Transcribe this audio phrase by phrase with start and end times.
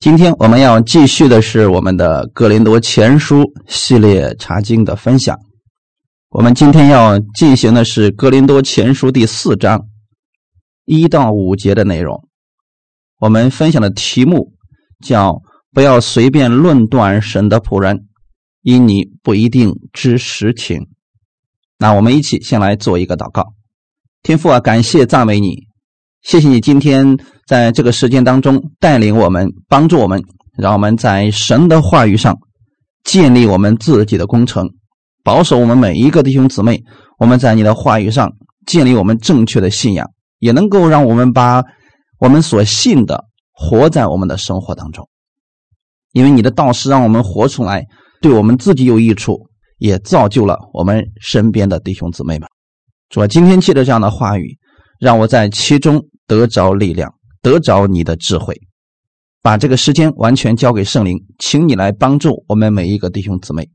[0.00, 5.36] 今天我们要继续的是我们的《格林多前书》系列查经的分享。
[6.28, 9.88] 我们今天要进行的是《格林多前书》第四章
[10.84, 12.28] 一到五节的内容。
[13.18, 14.52] 我们分享的题目
[15.04, 15.42] 叫
[15.74, 18.06] “不要随便论断神的仆人，
[18.62, 20.86] 因你不一定知实情。”
[21.76, 23.52] 那我们一起先来做一个祷告。
[24.22, 25.66] 天父啊，感谢赞美你。
[26.22, 27.18] 谢谢你今天
[27.48, 30.22] 在这个时间当中带领我们，帮助我们，
[30.58, 32.36] 让我们在神的话语上
[33.04, 34.68] 建立我们自己的工程，
[35.24, 36.82] 保守我们每一个弟兄姊妹。
[37.18, 38.30] 我们在你的话语上
[38.66, 40.06] 建立我们正确的信仰，
[40.40, 41.64] 也能够让我们把
[42.20, 45.08] 我们所信的活在我们的生活当中。
[46.12, 47.82] 因为你的道是让我们活出来，
[48.20, 52.46] 对我们自己有益处，也造就了我们身边的弟兄姊妹们。
[53.08, 54.58] 主啊，今天借着这样的话语。
[55.00, 58.60] 让我在其中得着力量，得着你的智慧，
[59.42, 63.70] 把这个时间完全交给圣灵，请你来帮助我们每一个弟兄姊妹，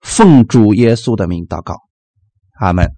[0.00, 1.76] 奉主耶稣的名祷告，
[2.60, 2.90] 阿门。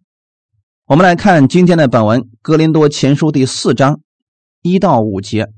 [0.87, 4.01] 我们来看今天的本文《哥林多前书》第四章
[4.63, 5.49] 一到五节，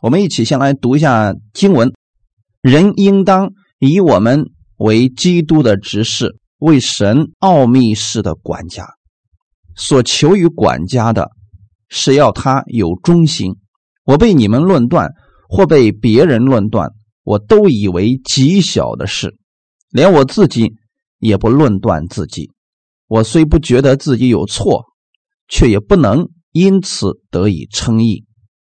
[0.00, 1.92] 我们一起先来读一下经文：
[2.60, 8.86] 人应当以我们为基督的执事，为神奥秘事的管家，
[9.76, 11.30] 所求于管家的。
[11.94, 13.58] 是要他有忠心。
[14.04, 15.10] 我被你们论断，
[15.48, 16.90] 或被别人论断，
[17.22, 19.36] 我都以为极小的事，
[19.90, 20.74] 连我自己
[21.18, 22.50] 也不论断自己。
[23.06, 24.86] 我虽不觉得自己有错，
[25.46, 28.24] 却也不能因此得以称义。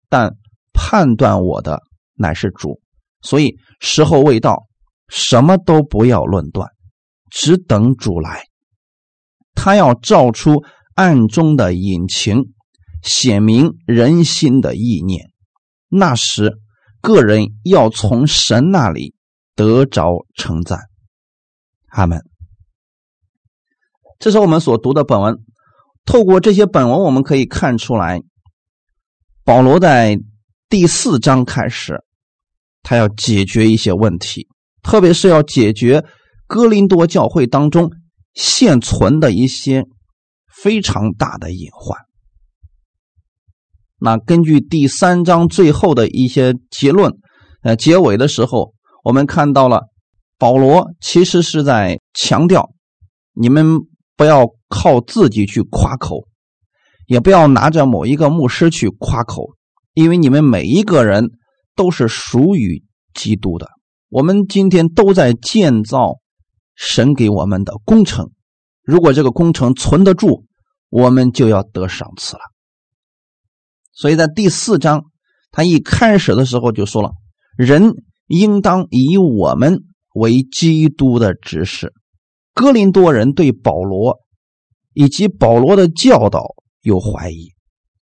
[0.10, 0.36] 但
[0.74, 1.82] 判断我的
[2.16, 2.82] 乃是主，
[3.22, 4.66] 所以时候未到，
[5.08, 6.70] 什么都不要论断，
[7.30, 8.46] 只等主来。
[9.54, 10.64] 他要照出
[10.96, 12.54] 暗中的隐情。
[13.02, 15.32] 显明人心的意念，
[15.90, 16.58] 那时
[17.02, 19.16] 个人要从神那里
[19.56, 20.80] 得着称赞。
[21.88, 22.22] 阿门。
[24.20, 25.40] 这是我们所读的本文。
[26.06, 28.22] 透过这些本文，我们可以看出来，
[29.44, 30.18] 保罗在
[30.70, 32.04] 第四章开始，
[32.82, 34.48] 他要解决一些问题，
[34.82, 36.04] 特别是要解决
[36.48, 37.92] 哥林多教会当中
[38.34, 39.86] 现存的一些
[40.52, 42.00] 非常大的隐患。
[44.04, 47.14] 那根据第三章最后的一些结论，
[47.62, 48.74] 呃，结尾的时候，
[49.04, 49.84] 我们看到了
[50.40, 52.72] 保罗其实是在强调：
[53.36, 53.78] 你们
[54.18, 56.26] 不要靠自己去夸口，
[57.06, 59.52] 也不要拿着某一个牧师去夸口，
[59.94, 61.30] 因为你们每一个人
[61.76, 62.84] 都是属于
[63.14, 63.70] 基督的。
[64.10, 66.16] 我们今天都在建造
[66.74, 68.32] 神给我们的工程，
[68.84, 70.46] 如果这个工程存得住，
[70.90, 72.42] 我们就要得赏赐了。
[73.94, 75.04] 所以在第四章，
[75.52, 77.12] 他一开始的时候就说了
[77.58, 77.94] ：“人
[78.28, 79.80] 应当以我们
[80.14, 81.94] 为基督的指示。”
[82.56, 84.18] 哥林多人对保罗
[84.94, 87.52] 以及保罗的教导有怀疑，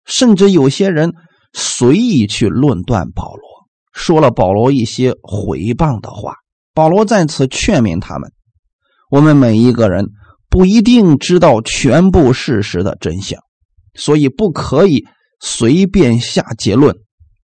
[0.06, 1.14] 甚至有些人
[1.54, 3.44] 随意去论断保罗，
[3.92, 6.36] 说了保罗一些毁谤的话。
[6.74, 8.32] 保罗在此劝勉他们
[9.10, 10.10] ：“我们每一个人
[10.50, 13.42] 不一定知道全部事实的真相，
[13.96, 15.06] 所以不可以。”
[15.40, 16.96] 随便下结论，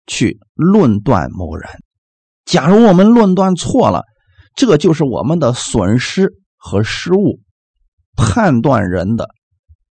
[0.07, 1.69] 去论断某人。
[2.46, 4.03] 假如我们论断错了，
[4.56, 7.40] 这就是我们的损失和失误。
[8.16, 9.29] 判断人的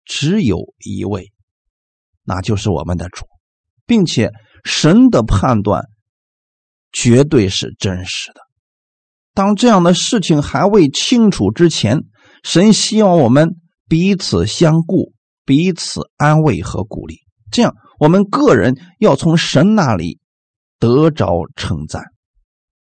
[0.04, 1.32] 只有一位，
[2.22, 3.24] 那就是我们的主，
[3.86, 4.30] 并且
[4.62, 5.86] 神的判断
[6.92, 8.40] 绝对是真实的。
[9.32, 12.04] 当这样的事情还未清楚之前，
[12.44, 13.56] 神希望我们
[13.88, 15.14] 彼此相顾，
[15.46, 17.74] 彼此安慰和鼓励，这样。
[18.00, 20.20] 我们个人要从神那里
[20.78, 22.02] 得着称赞。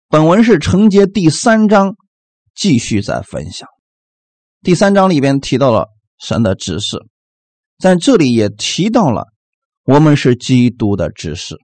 [0.08, 1.94] 本文是承接第三章，
[2.52, 3.68] 继续在分享。
[4.60, 5.86] 第三章里边提到了
[6.18, 6.98] 神的指示，
[7.78, 9.28] 在这里也提到了
[9.84, 11.58] 我们是基督的指示。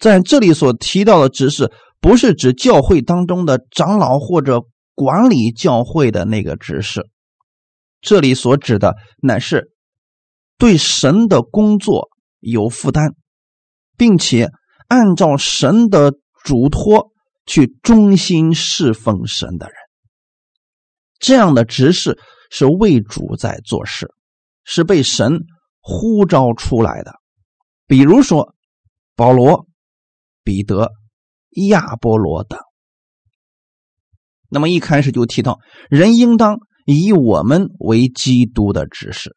[0.00, 1.70] 在这里所提到的指示，
[2.00, 4.62] 不是指教会当中的长老或者
[4.96, 7.06] 管理教会的那个指示，
[8.00, 9.70] 这里所指的乃是
[10.58, 12.08] 对神的工作。
[12.42, 13.14] 有负担，
[13.96, 14.50] 并且
[14.88, 16.12] 按照神的
[16.44, 17.12] 嘱托
[17.46, 19.76] 去忠心侍奉神的人，
[21.20, 22.18] 这样的执事
[22.50, 24.12] 是为主在做事，
[24.64, 25.38] 是被神
[25.80, 27.14] 呼召出来的。
[27.86, 28.54] 比如说
[29.14, 29.66] 保罗、
[30.42, 30.90] 彼得、
[31.68, 32.58] 亚波罗等。
[34.48, 39.36] 那么一开始就提到，人应当以我们为基督的指示，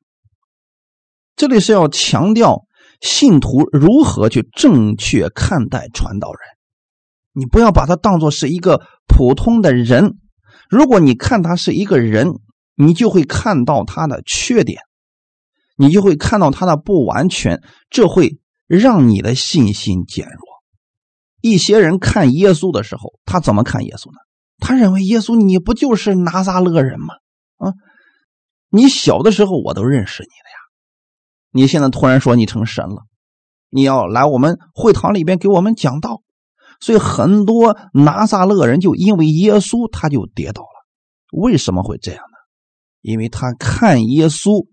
[1.36, 2.66] 这里是要强调。
[3.02, 6.40] 信徒如何去正确看待传道人？
[7.34, 10.18] 你不要把他当做是一个普通的人。
[10.70, 12.32] 如果你看他是一个人，
[12.76, 14.82] 你就会看到他的缺点，
[15.76, 20.40] 你就会看到他的不完全，这会让你的信心减弱。
[21.42, 24.18] 一些人看耶稣的时候，他怎么看耶稣呢？
[24.58, 27.16] 他认为耶稣，你不就是拿撒勒人吗？
[27.58, 27.74] 啊，
[28.70, 30.55] 你小的时候我都认识你的，
[31.56, 33.04] 你现在突然说你成神了，
[33.70, 36.22] 你要来我们会堂里边给我们讲道，
[36.82, 40.68] 所以很多拿撒勒人就因为耶稣他就跌倒了。
[41.32, 42.38] 为什么会这样呢？
[43.00, 44.68] 因为他看耶稣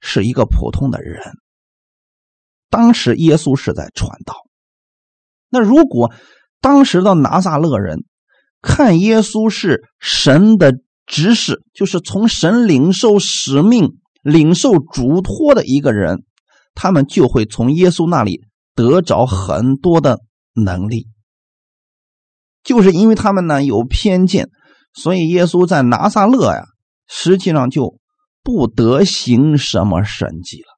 [0.00, 1.20] 是一个普通的人，
[2.70, 4.34] 当时耶稣是在传道。
[5.50, 6.10] 那如果
[6.62, 8.06] 当时的拿撒勒人
[8.62, 10.72] 看耶稣是神的
[11.04, 16.24] 指示，就是从神领受使命、领受嘱托的一个人，
[16.74, 18.42] 他们就会从耶稣那里
[18.74, 20.20] 得着很多的
[20.54, 21.08] 能力。
[22.62, 24.50] 就是因为他们呢有偏见，
[24.92, 26.64] 所以耶稣在拿撒勒呀，
[27.06, 27.98] 实际上就
[28.42, 30.68] 不得行什么神迹了。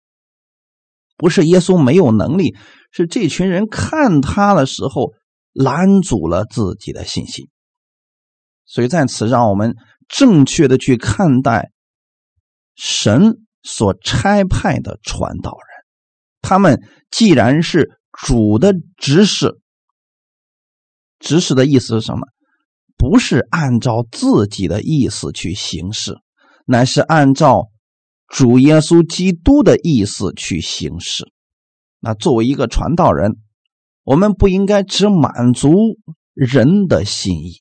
[1.17, 2.57] 不是耶稣没有能力。
[2.93, 5.13] 是这群人看他的时候
[5.53, 7.49] 拦阻了自己的信心，
[8.67, 9.77] 所以在此让我们
[10.09, 11.71] 正确的去看待
[12.83, 15.85] 神所差派的传道人。
[16.41, 17.91] 他们既然是
[18.27, 19.61] 主的指使，
[21.19, 22.27] 指使的意思是什么？
[22.97, 26.17] 不是按照自己的意思去行事，
[26.65, 27.69] 乃是按照
[28.27, 31.31] 主耶稣基督的意思去行事。
[31.99, 33.37] 那作为一个传道人，
[34.05, 35.99] 我们不应该只满足
[36.33, 37.61] 人的心意，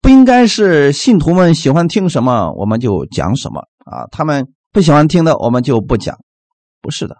[0.00, 6.18] 不应该是信徒们喜欢听什么我们就讲什么啊，他们不喜欢听的我们就不讲。
[6.80, 7.16] 不是的，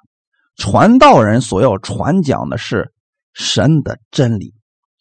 [0.57, 2.93] 传道人所要传讲的是
[3.33, 4.55] 神的真理，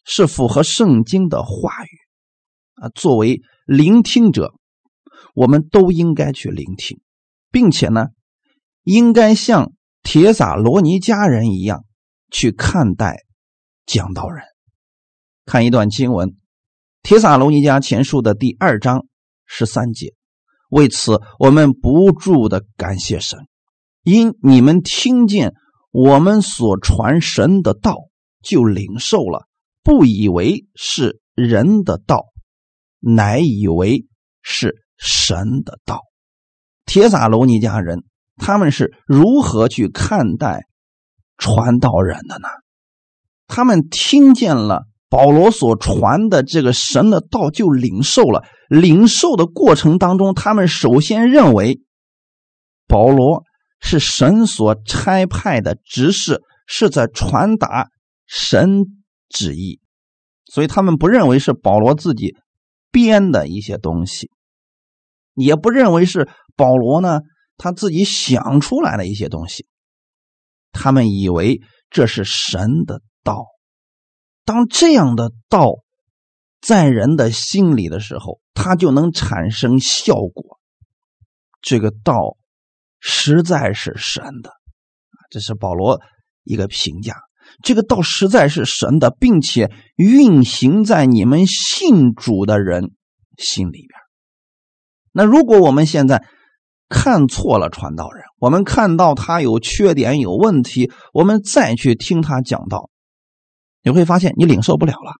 [0.04, 2.88] 是符合圣经的话语啊。
[2.94, 4.52] 作为聆听者，
[5.34, 7.00] 我们都应该去聆听，
[7.50, 8.08] 并且呢，
[8.82, 9.72] 应该像。
[10.04, 11.84] 铁撒罗尼迦人一样
[12.28, 13.18] 去看待
[13.86, 14.42] 讲道人。
[15.46, 16.30] 看一段经文，
[17.04, 19.06] 《铁撒罗尼迦前书》的第二章
[19.46, 20.12] 十三节。
[20.72, 23.38] 为此，我们不住的感谢神，
[24.02, 25.52] 因你们听见
[25.90, 27.96] 我们所传神的道，
[28.42, 29.46] 就领受了，
[29.82, 32.26] 不以为是人的道，
[32.98, 34.06] 乃以为
[34.42, 36.00] 是神的道。
[36.86, 38.02] 铁撒罗尼迦人。
[38.38, 40.64] 他们是如何去看待
[41.36, 42.48] 传道人的呢？
[43.46, 48.46] 他们听见了保罗所传的这个神的道，就领受了。
[48.70, 51.82] 领受的过程当中，他们首先认为
[52.88, 53.42] 保罗
[53.78, 57.88] 是神所差派的执事，是在传达
[58.26, 58.86] 神
[59.28, 59.80] 旨意，
[60.46, 62.34] 所以他们不认为是保罗自己
[62.90, 64.30] 编的一些东西，
[65.34, 66.26] 也不认为是
[66.56, 67.20] 保罗呢。
[67.58, 69.66] 他自己想出来的一些东西，
[70.72, 71.60] 他们以为
[71.90, 73.51] 这是神的道。
[74.52, 75.76] 当这样的道
[76.60, 80.60] 在人的心里的时候，它就能产生效果。
[81.62, 82.36] 这个道
[83.00, 84.50] 实在是神的，
[85.30, 86.02] 这是保罗
[86.44, 87.14] 一个评价。
[87.62, 92.90] 这个道实在是神的，并且运行在你们信主的人
[93.38, 93.88] 心里边。
[95.12, 96.22] 那如果我们现在，
[96.90, 102.90] 看错了传道人，我们看到他有缺点、有问题，我们再去听他讲道，
[103.82, 105.14] 你会发现你领受不了了，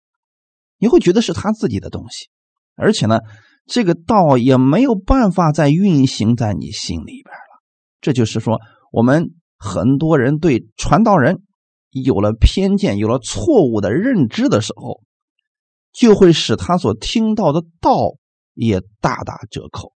[0.79, 2.29] 你会觉得是他自己的东西，
[2.77, 3.21] 而且呢，
[3.67, 7.63] 这个道也没有办法再运行在你心里边了。
[8.01, 8.61] 这就是说，
[8.93, 11.43] 我们很多人对传道人
[11.91, 15.03] 有了偏见、有了错误的认知的时候，
[15.93, 18.15] 就会使他所听到的道
[18.55, 19.93] 也大打折扣。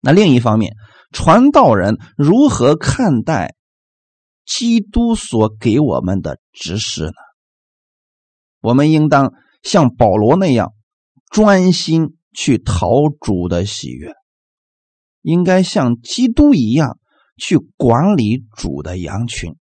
[0.00, 0.74] 那另一方面，
[1.12, 3.54] 传道人如何看待
[4.44, 7.23] 基督所给我们的指示呢？
[8.64, 10.72] 我们应当像保罗那样
[11.30, 12.88] 专心去讨
[13.20, 14.14] 主的喜悦，
[15.20, 16.98] 应该像基督一样
[17.36, 19.54] 去管理主的羊群。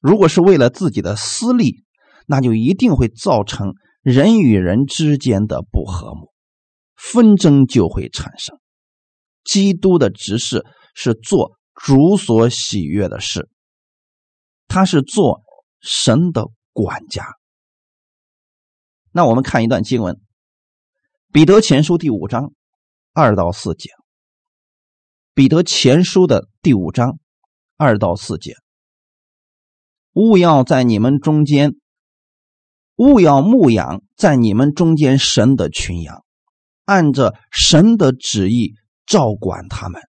[0.00, 1.84] 如果是为了自己的私利，
[2.26, 6.32] 那就一定会造成人与人之间的不和睦，
[6.96, 8.58] 纷争就会产生。
[9.44, 13.48] 基督的执事是做主所喜悦的事，
[14.66, 15.42] 他是做
[15.80, 17.24] 神的管家。
[19.16, 20.16] 那我们看一段经文，
[21.30, 22.52] 《彼得前书》第五章
[23.12, 23.90] 二到四节，
[25.34, 27.20] 《彼得前书》的第五章
[27.76, 28.56] 二到四节，
[30.14, 31.76] 勿要在你们中间
[32.96, 36.24] 勿要牧养在你们中间神的群羊，
[36.84, 38.74] 按着神的旨意
[39.06, 40.02] 照管他们，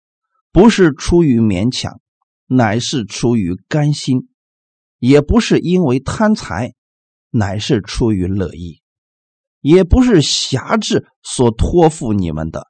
[0.51, 2.01] 不是出于勉强，
[2.47, 4.21] 乃是出于甘心；
[4.99, 6.73] 也不是因为贪财，
[7.29, 8.81] 乃是出于乐意；
[9.65, 12.67] 也不是侠制所托付你们的，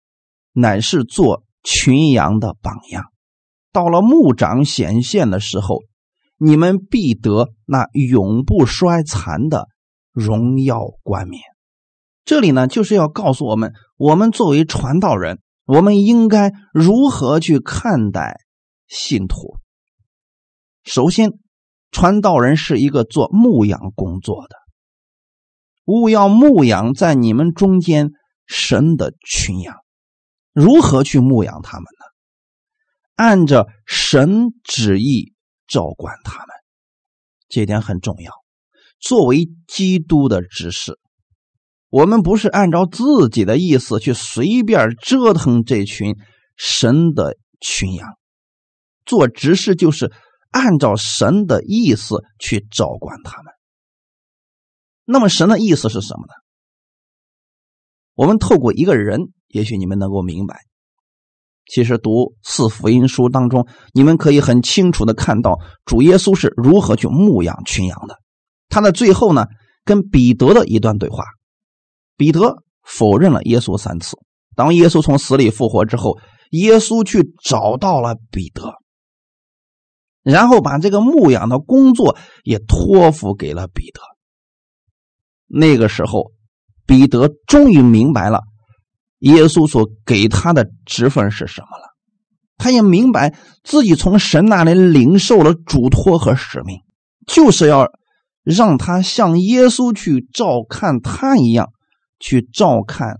[0.52, 3.06] 乃是做群羊的榜样。
[3.72, 5.80] 到了牧长显现的时候，
[6.38, 9.66] 你们必得那永不衰残的
[10.12, 11.42] 荣耀冠冕。
[12.24, 18.36] 这里呢，就是要告诉我们，我们作为传道人，我们应该如何去看待
[18.86, 19.56] 信徒。
[20.84, 21.32] 首先，
[21.90, 24.54] 传道人是一个做牧养工作的，
[25.84, 28.10] 勿要牧养在你们中间
[28.46, 29.76] 神的群羊。
[30.52, 32.04] 如何去牧养他们呢？
[33.16, 35.34] 按着神旨意
[35.66, 36.48] 照管他们，
[37.48, 38.32] 这点很重要。
[39.00, 40.98] 作为基督的执事，
[41.90, 46.16] 我们不是按照自己的意思去随便折腾这群
[46.56, 48.08] 神的群羊。
[49.04, 50.12] 做执事就是
[50.50, 53.52] 按照神的意思去照管他们。
[55.04, 56.32] 那么神的意思是什么呢？
[58.14, 60.60] 我们透过一个人，也许你们能够明白。
[61.66, 68.18] 其实读四福音书当中，你们可以很清楚的看到主耶稣是如何去牧养群羊的。
[68.68, 69.46] 他的最后呢，
[69.84, 71.24] 跟彼得的一段对话，
[72.16, 74.18] 彼得否认了耶稣三次。
[74.54, 76.18] 当耶稣从死里复活之后，
[76.50, 78.74] 耶稣去找到了彼得，
[80.22, 84.00] 然后把这个牧养的工作也托付给了彼得。
[85.54, 86.32] 那个时候，
[86.86, 88.40] 彼得终于明白了。
[89.20, 91.94] 耶稣所给他的职分是什么了？
[92.56, 96.80] 他也明白自己从神那里领受了嘱托和使命，
[97.26, 97.88] 就是要
[98.42, 101.72] 让他像耶稣去照看他一样，
[102.18, 103.18] 去照看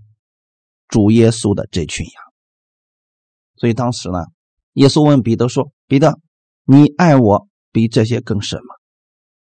[0.87, 2.23] 主耶稣的这群羊。
[3.55, 4.19] 所以当时呢，
[4.73, 6.19] 耶稣问彼得说：“彼得，
[6.65, 8.75] 你爱我比这些更深吗？”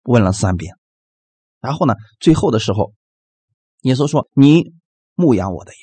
[0.04, 0.74] 问了三遍。
[1.68, 2.94] 然后呢，最后的时候，
[3.82, 4.72] 耶稣说：“你
[5.16, 5.82] 牧养我的羊。”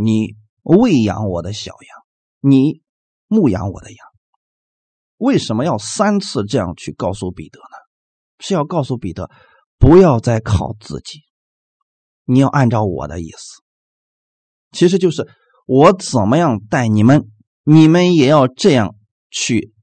[0.00, 2.06] 你喂养我的小羊，
[2.40, 2.82] 你
[3.26, 3.98] 牧养我的羊，
[5.16, 7.76] 为什么要三次这样去告诉彼得呢？
[8.38, 9.28] 是要告诉彼得，
[9.76, 11.22] 不要再靠自己，
[12.22, 13.64] 你要按照我的意思。
[14.70, 15.26] 其实就是
[15.66, 17.28] 我怎么样带你们，
[17.64, 18.94] 你们也要这样
[19.30, 19.74] 去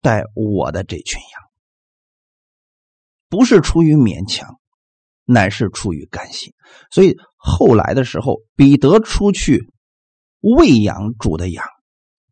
[0.00, 1.31] 带我的这群羊，
[3.32, 4.58] 不是出于勉强。
[5.24, 6.52] 乃是出于甘心，
[6.90, 9.70] 所以后来的时候，彼得出去
[10.40, 11.64] 喂养主的羊，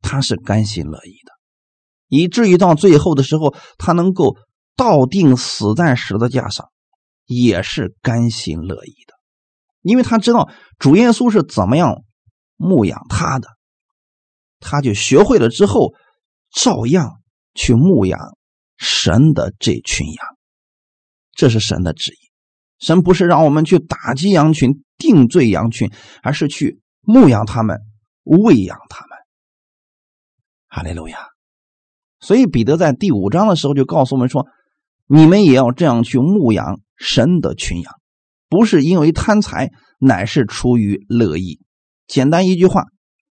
[0.03, 1.33] 他是甘心乐意的，
[2.09, 4.37] 以至于到最后的时候，他能够
[4.77, 6.69] 倒定死在十字架上，
[7.27, 9.15] 也是甘心乐意的，
[9.83, 12.03] 因为他知道主耶稣是怎么样
[12.57, 13.49] 牧养他的，
[14.59, 15.95] 他就学会了之后，
[16.53, 17.23] 照样
[17.55, 18.37] 去牧养
[18.77, 20.27] 神的这群羊，
[21.41, 22.19] 这是神的旨意。
[22.79, 25.91] 神不是让我们去打击羊群、定罪羊群，
[26.23, 27.79] 而是去牧养他们、
[28.25, 29.17] 喂养他们。
[30.69, 31.17] 哈利路亚！
[32.21, 34.49] 所以彼得在第五章的时候就告诉我们说
[35.09, 37.95] ：“你们也要这样去牧养神的群羊，
[38.51, 41.59] 不是因为贪财，乃是出于乐意。”
[42.07, 42.85] 简单一句话，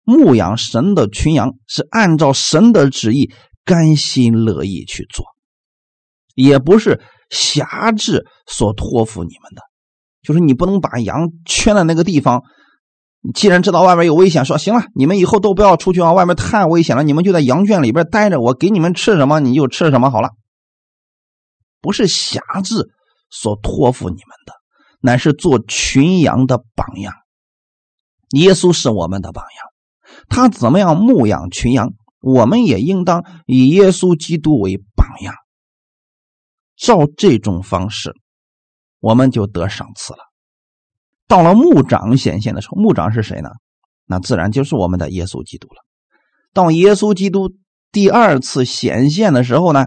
[0.04, 3.34] 牧养神的群羊是按照神的旨意，
[3.64, 5.26] 甘心乐意去做，
[6.36, 7.02] 也不是。
[7.30, 9.62] 辖制所托付你们的，
[10.22, 12.44] 就是你不能把羊圈在那个地方。
[13.34, 20.30] 既然知道外面有危险，说行了，你们以后都不要出去啊，外面太危险了，你们就在羊圈里边待着，我给你们吃什么你就吃什么好了。
[21.82, 22.92] 不是辖制
[23.32, 24.54] 所托付你们的，
[25.02, 27.14] 乃是做群羊的榜样。
[28.36, 35.34] 耶稣是我们的榜样，他怎么样牧养群羊，我们也应当以耶稣基督为榜样。
[36.76, 38.14] 照这种方式，
[39.00, 40.20] 我们就得赏赐了。
[41.28, 43.50] 到了牧长显现的时候，牧长是谁呢？
[44.06, 45.84] 那自然就是我们的耶稣基督了。
[46.54, 47.52] 到耶稣基督
[47.92, 49.86] 第二次显现的时候呢，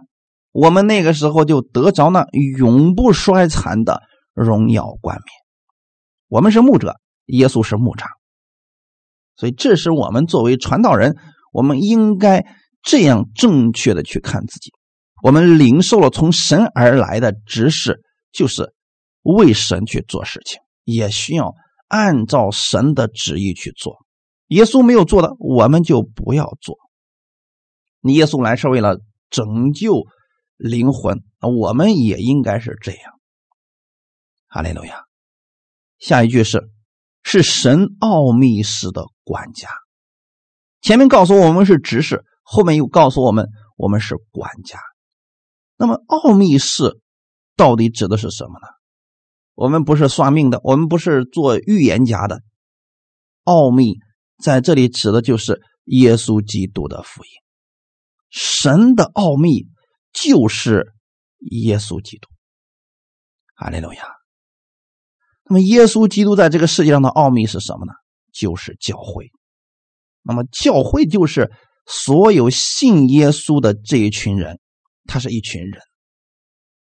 [0.51, 2.27] 我们那个时候就得着那
[2.59, 4.03] 永不衰残的
[4.35, 5.27] 荣耀冠冕。
[6.27, 8.09] 我们是牧者，耶稣是牧长，
[9.37, 11.17] 所以这是我们作为传道人，
[11.53, 12.45] 我们应该
[12.83, 14.73] 这样正确的去看自己。
[15.23, 18.75] 我们领受了从神而来的指示，就是
[19.23, 21.55] 为神去做事情，也需要
[21.89, 23.99] 按照神的旨意去做。
[24.49, 26.77] 耶稣没有做的，我们就不要做。
[28.01, 28.99] 你耶稣来是为了
[29.29, 30.05] 拯救
[30.57, 33.13] 灵魂，我们也应该是这样。
[34.47, 35.03] 哈利路亚。
[35.99, 36.71] 下一句是
[37.25, 39.69] 是神奥秘式的管家。
[40.81, 44.79] 前面告诉我们是执事，后面又告诉我们我们是管家。
[45.79, 47.01] 那么奥秘是
[47.57, 48.67] 到底指的是什么呢？
[49.55, 52.43] 我们不是算命的，我们不是做预言家的。
[53.45, 53.97] 奥秘
[54.43, 57.31] 在这里指的就是耶稣基督的福音。
[58.29, 59.67] 神的奥秘
[60.13, 60.93] 就是
[61.51, 62.29] 耶稣基督。
[63.55, 64.03] 哈利路亚。
[65.45, 67.93] 那么耶稣基督在这个世界上的奥秘是什么呢？
[68.33, 69.31] 就是教会。
[70.23, 71.51] 那么教会就是
[71.87, 74.61] 所有信耶稣的这一群人，
[75.09, 75.81] 他是一群人，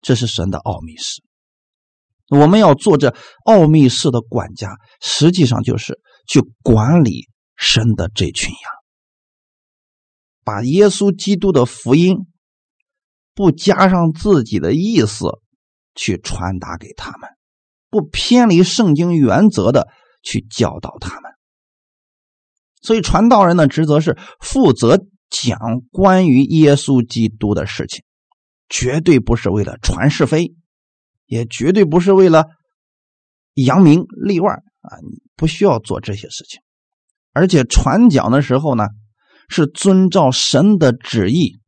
[0.02, 1.24] 这是神的奥秘式。
[2.30, 8.72] 我们要做这奥秘式的管家，实际上就是去管理神的这群羊，
[10.44, 12.28] 把耶稣基督的福音
[13.34, 15.40] 不加上自己的意思
[15.96, 17.30] 去传达给他们，
[17.90, 19.88] 不偏离圣经原则的
[20.22, 21.32] 去教导他们。
[22.82, 25.58] 所以，传道人的职责是负责讲
[25.92, 28.04] 关于耶稣基督的事情，
[28.70, 30.56] 绝对不是为了传是非，
[31.26, 32.46] 也绝对不是为了
[33.56, 34.96] 扬名立万啊！
[35.04, 36.62] 你不需要做这些事情。
[37.34, 38.88] 而且，传讲的时候呢，
[39.50, 41.60] 是遵照神的旨意，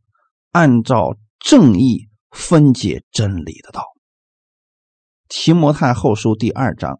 [0.52, 3.84] 按照正义分解真理的道。
[5.28, 7.00] 提摩太后书第二章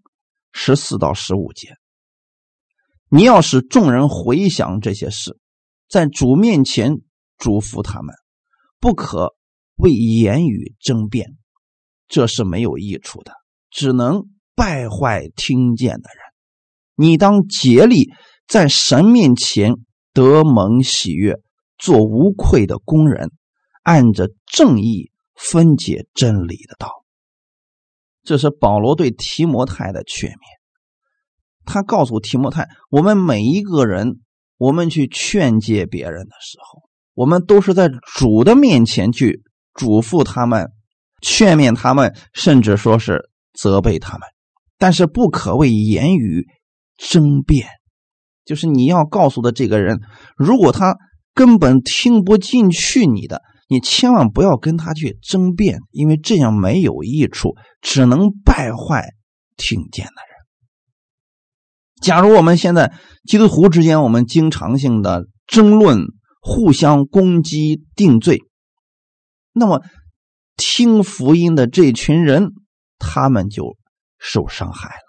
[0.52, 1.76] 十四到十五节。
[3.10, 5.38] 你要使众人回想这些事，
[5.90, 7.02] 在主面前
[7.38, 8.16] 嘱咐他们，
[8.80, 9.34] 不可
[9.82, 11.36] 为言语争辩，
[12.08, 13.34] 这是没有益处的，
[13.72, 16.22] 只能败坏听见的人。
[16.96, 18.12] 你当竭力
[18.48, 19.74] 在神面前
[20.14, 21.40] 得蒙喜悦，
[21.80, 23.32] 做无愧的工人，
[23.82, 27.04] 按着正义分解真理的道。
[28.24, 30.62] 这是保罗对提摩太的劝勉。
[31.66, 34.20] 他告诉提摩太：“我们每一个人，
[34.58, 39.42] 我们去劝诫别人的时候，我们都是在主的面前去
[39.74, 40.72] 嘱咐他们、
[41.22, 44.28] 劝勉他们，甚至说是责备他们。
[44.78, 46.48] 但是不可为言语
[46.98, 47.68] 争辩，
[48.46, 50.02] 就是你要告诉的这个人，
[50.36, 50.98] 如果他
[51.34, 59.12] 根本听不进去你的，你千万不要跟他去争辩，因为这样没有益处，只能败坏
[59.56, 60.32] 听见的人。”
[62.02, 62.92] 假如我们现在
[63.28, 66.06] 基督徒之间，我们经常性的争论、
[66.42, 68.40] 互相攻击、定罪，
[69.54, 69.84] 那么
[70.58, 72.52] 听福音的这群人，
[73.00, 73.78] 他们就
[74.20, 75.04] 受伤害了。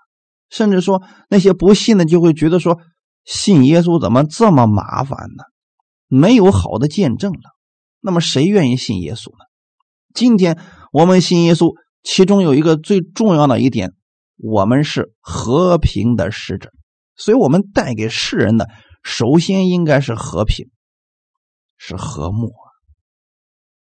[0.50, 2.78] 甚至说那些不信的，就会觉得说，
[3.24, 5.44] 信耶稣怎么这么麻烦呢？
[6.08, 7.56] 没有好的见证了。
[8.00, 9.44] 那么谁愿意信耶稣呢？
[10.12, 10.58] 今天
[10.92, 13.92] 我们信耶稣，其中有一个最重要的一点，
[14.36, 16.70] 我们是和平的使者。
[17.14, 18.68] 所以我们带给世人的，
[19.02, 20.68] 首先应该是和平，
[21.78, 22.52] 是和睦。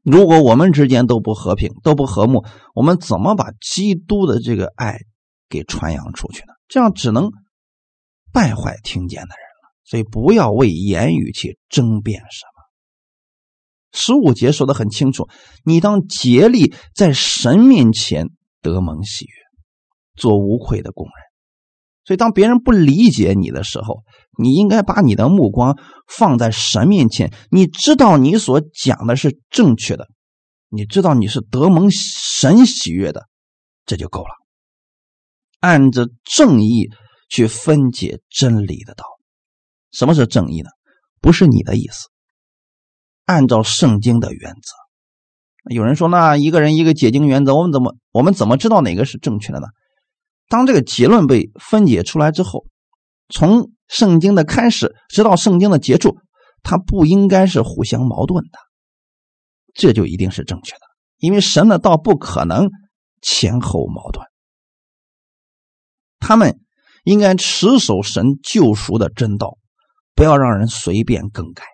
[0.04, 4.98] 如果我们之间都不和平，都不和睦，我们怎么把基督的这个爱
[5.48, 6.52] 给传扬出去呢？
[6.68, 7.30] 这样只能
[8.30, 9.74] 败坏听见的人了。
[9.82, 12.64] 所以不要为言语去争辩什么。
[13.92, 15.28] 十五节说的很清楚，
[15.64, 18.28] 你当竭力在神面前
[18.60, 19.32] 得蒙喜悦，
[20.16, 21.23] 做无愧的工人。
[22.04, 24.02] 所以，当别人不理解你的时候，
[24.38, 27.32] 你应该把你的目光放在神面前。
[27.50, 30.08] 你知道你所讲的是正确的，
[30.68, 33.26] 你知道你是得蒙神喜悦的，
[33.86, 34.28] 这就够了。
[35.60, 36.90] 按着正义
[37.30, 39.04] 去分解真理的道。
[39.92, 40.68] 什么是正义呢？
[41.22, 42.08] 不是你的意思。
[43.24, 45.74] 按照圣经的原则。
[45.74, 49.68] 有人说，那一个人一个解经原则，我们怎么我们怎么知道哪个是正确的呢？
[50.48, 52.66] 当这个结论被分解出来之后，
[53.28, 56.16] 从圣经的开始直到圣经的结束，
[56.62, 58.58] 它不应该是互相矛盾的，
[59.74, 60.80] 这就一定是正确的。
[61.16, 62.70] 因为神的道不可能
[63.22, 64.26] 前后矛盾，
[66.18, 66.60] 他们
[67.04, 69.56] 应该持守神救赎的真道，
[70.14, 71.64] 不要让人随便更改。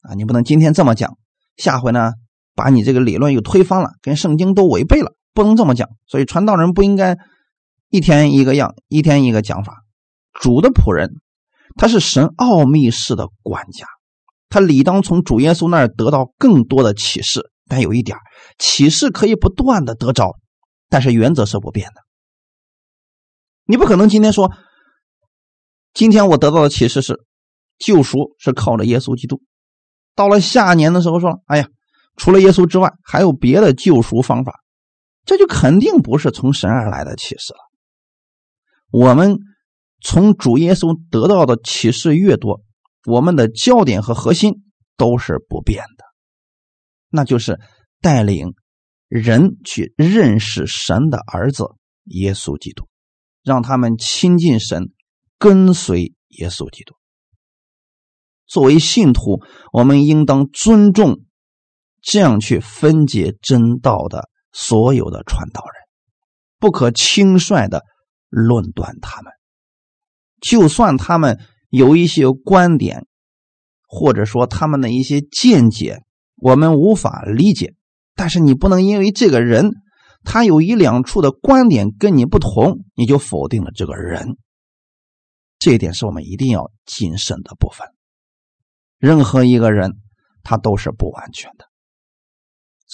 [0.00, 1.16] 啊，你不能今天这么讲，
[1.56, 2.12] 下回呢
[2.54, 5.14] 把你这个理论又推翻了，跟圣经都违背了。
[5.34, 7.18] 不能这么讲，所以传道人不应该
[7.90, 9.82] 一天一个样，一天一个讲法。
[10.32, 11.10] 主的仆人，
[11.76, 13.86] 他是神奥秘式的管家，
[14.48, 17.50] 他理当从主耶稣那儿得到更多的启示。
[17.66, 18.18] 但有一点，
[18.58, 20.36] 启示可以不断的得着，
[20.88, 22.02] 但是原则是不变的。
[23.64, 24.52] 你不可能今天说，
[25.94, 27.24] 今天我得到的启示是
[27.78, 29.40] 救赎是靠着耶稣基督，
[30.14, 31.66] 到了下年的时候说，哎呀，
[32.16, 34.60] 除了耶稣之外，还有别的救赎方法。
[35.24, 37.58] 这就肯定不是从神而来的启示了。
[38.90, 39.38] 我们
[40.00, 42.62] 从主耶稣得到的启示越多，
[43.06, 44.62] 我们的焦点和核心
[44.96, 46.04] 都是不变的，
[47.08, 47.58] 那就是
[48.00, 48.54] 带领
[49.08, 51.64] 人去认识神的儿子
[52.04, 52.86] 耶稣基督，
[53.42, 54.92] 让他们亲近神，
[55.38, 56.94] 跟随耶稣基督。
[58.46, 61.24] 作为信徒，我们应当尊重
[62.02, 65.82] 这样去分解真道的所有的传道人，
[66.58, 67.82] 不可轻率的
[68.30, 69.32] 论断他们。
[70.40, 73.06] 就算他们有一些观点，
[73.88, 76.02] 或者说他们的一些见解，
[76.36, 77.74] 我们无法理解，
[78.14, 79.72] 但是你不能因为这个人
[80.22, 84.36] 他有一两处的观点跟你不同，你就否定了这个人。
[85.58, 87.88] 这一点是我们一定要谨慎的部分。
[88.98, 89.92] 任何一个人，
[90.42, 91.66] 他都是不完全的，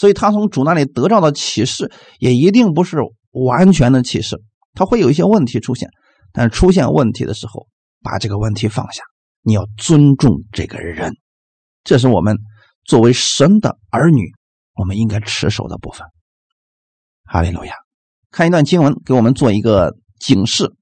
[0.01, 2.97] 所以他从主那里得到的启示也一定不是
[3.33, 5.91] 完全的启示，他会有一些问题出现。
[6.33, 7.67] 但是出现问题的时候，
[8.03, 9.03] 把这个问题放下，
[9.43, 11.13] 你要尊重这个人，
[11.85, 12.39] 这是我们
[12.87, 14.33] 作为神的儿女，
[14.73, 16.07] 我们应该持守的部分。
[17.25, 17.75] 哈利路亚！
[18.31, 20.65] 看一段经文，给我们做一个警示，《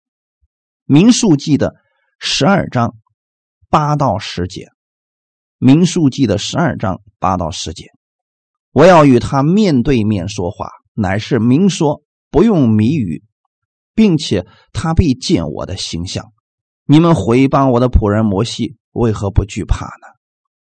[0.84, 1.74] 民数记》的
[2.20, 2.94] 十二章
[3.68, 4.68] 八到十节。
[5.58, 7.86] 民数记的十二章八到十节，
[8.78, 13.24] 我要与他面对面说话，乃是明说，不用谜语，
[13.92, 16.26] 并且他必见我的形象。
[16.84, 20.06] 你们回帮我的仆人摩西，为何不惧怕呢？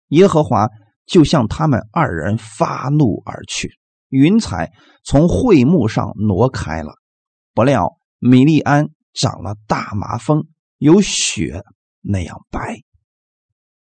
[0.09, 0.71] 耶和华
[1.05, 3.73] 就向他们二人发怒而去，
[4.09, 4.73] 云彩
[5.05, 6.95] 从会幕上挪开了。
[7.53, 10.47] 不料米利安长了大麻风，
[10.79, 11.63] 有雪
[12.01, 12.81] 那样白。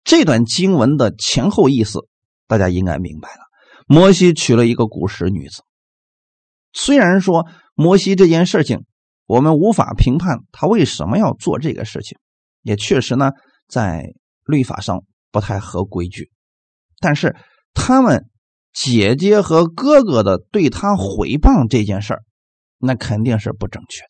[0.04, 2.10] 这段经文的前后意思，
[2.46, 3.47] 大家应该明白了。
[3.88, 5.64] 摩西娶了一个古时女子，
[6.74, 8.86] 虽然说摩西这件事情，
[9.26, 12.18] 我们无法评判他为什么要做这个事情，
[12.62, 13.32] 也确实呢，
[13.68, 14.14] 在
[14.46, 16.30] 律法上不太合规矩。
[17.00, 17.36] 但是
[17.74, 18.30] 他们
[18.74, 22.24] 姐姐和哥哥的对他毁谤这件事儿，
[22.78, 24.10] 那肯定是不正确的。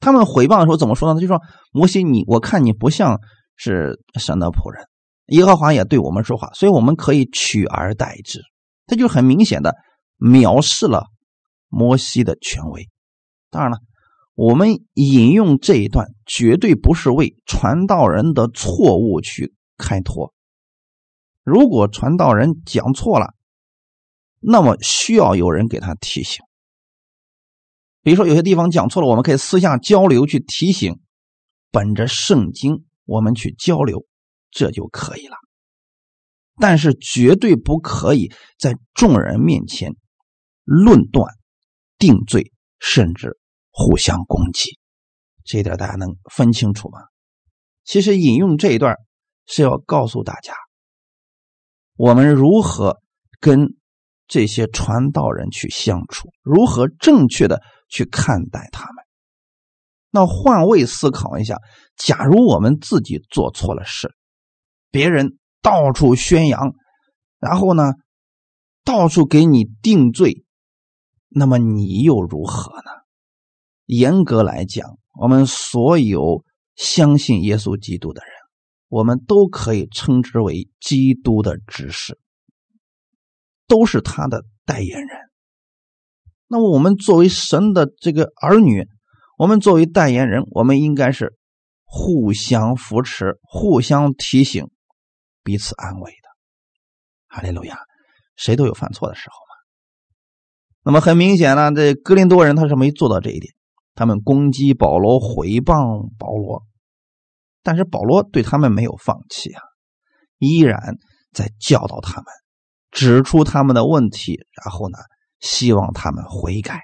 [0.00, 1.14] 他们毁谤的时候怎么说呢？
[1.14, 3.20] 他就说：“摩西，你我看你不像。”
[3.54, 4.82] 是神的仆人，
[5.26, 8.40] 耶和华也对我们说话，所以我们可以取而代之。
[8.92, 9.74] 他就很明显的
[10.18, 11.06] 藐视了
[11.68, 12.90] 摩西的权威。
[13.48, 13.78] 当然了，
[14.34, 20.34] 我们引用这一段绝对不是为传道人的错误去开脱。
[21.42, 23.32] 如果传道人讲错了，
[24.40, 26.44] 那么需要有人给他提醒。
[28.02, 31.00] 比如说有些地方讲错了，我们可以私下交流去提醒，
[31.70, 32.84] 本着圣经。
[33.06, 34.04] 我们去交流，
[34.50, 35.36] 这就可以了。
[36.60, 39.96] 但是绝对不可以在众人面前
[40.64, 41.34] 论断、
[41.98, 43.38] 定罪，甚至
[43.70, 44.78] 互相攻击。
[45.44, 46.98] 这一点大家能分清楚吗？
[47.84, 48.96] 其实引用这一段
[49.46, 50.54] 是要告诉大家，
[51.96, 53.00] 我们如何
[53.40, 53.74] 跟
[54.28, 59.04] 这些传道人去相处，如何正确的去看待他们。
[60.10, 61.58] 那换位思考一下，
[61.96, 64.14] 假如我们自己做错了事，
[64.90, 66.74] 别人到处宣扬，
[67.38, 67.94] 然后呢，
[68.84, 70.44] 到处给你定罪，
[71.28, 72.90] 那么你又如何呢？
[73.86, 76.44] 严格来讲，我们所有
[76.74, 78.32] 相信耶稣基督的人，
[78.88, 82.18] 我们都可以称之为基督的执事，
[83.66, 85.08] 都是他的代言人。
[86.48, 88.88] 那么我们作为神的这个儿女。
[89.38, 91.34] 我们作为代言人，我们应该是
[91.82, 94.70] 互相扶持、互相提醒、
[95.42, 96.28] 彼此安慰的。
[97.28, 97.78] 哈利路亚！
[98.36, 99.54] 谁都有犯错的时候嘛。
[100.84, 103.54] 那么很明显呢，这哥林多人他是没做到这一点，
[103.94, 106.64] 他们攻击保罗、毁谤保罗，
[107.62, 109.62] 但是保罗对他们没有放弃啊，
[110.38, 110.96] 依然
[111.32, 112.26] 在教导他们，
[112.90, 114.98] 指出他们的问题，然后呢，
[115.40, 116.80] 希望他们悔改。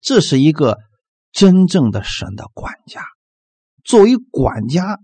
[0.00, 0.78] 这是一个。
[1.30, 3.04] 真正的神的管家，
[3.84, 4.98] 作为管家，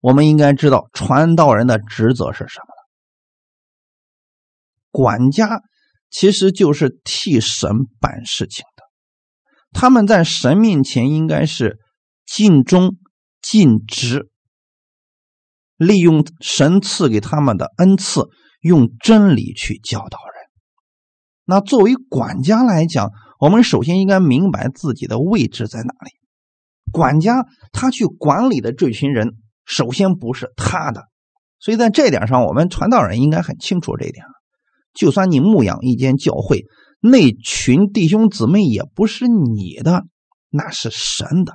[0.00, 2.88] 我们应该知道传道人的职责是什么了。
[4.90, 5.62] 管家
[6.10, 8.82] 其实就是替神办事情的，
[9.72, 11.78] 他们在神面前应该是
[12.26, 12.96] 尽忠
[13.40, 14.28] 尽职，
[15.76, 18.28] 利用神赐给他们的恩赐，
[18.60, 20.34] 用真理去教导人。
[21.44, 26.12] 那作为管家来讲，我们首先应该明白自己的位置在哪里。
[26.92, 29.34] 管家他去管理的这群人，
[29.70, 31.04] 首先不是他的，
[31.60, 34.24] 所以在这点上，我们传道人应该很清楚这一点。
[34.92, 36.64] 就算你牧养一间教会，
[37.00, 40.02] 那群弟兄姊妹也不是你的，
[40.50, 41.54] 那是神的。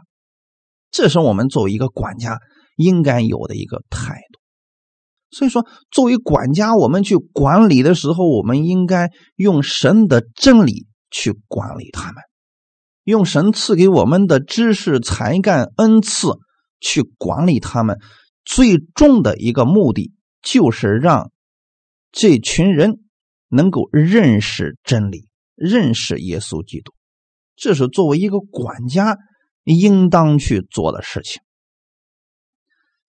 [0.90, 2.40] 这是我们作为一个管家
[2.78, 4.40] 应该有的一个态度。
[5.32, 12.24] 所以说，作为管家，我们去管理的时候，我们应该用神的真理去管理他们，
[13.04, 16.30] 用神赐给我们的知识、才干、恩赐
[16.86, 18.00] 去管理他们。
[18.46, 21.32] 最终的一个目的，就是让
[22.12, 23.00] 这群人
[23.50, 26.94] 能够认识真理，认识耶稣基督。
[27.56, 29.18] 这是作为一个管家
[29.64, 31.42] 应当去做的事情。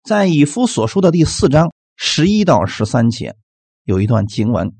[0.02, 1.72] 在以夫所说的第四章。
[1.94, 3.36] 十一到十三节
[3.84, 4.72] 有一段经文，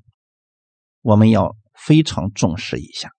[1.02, 3.10] 我们要非常重视一下。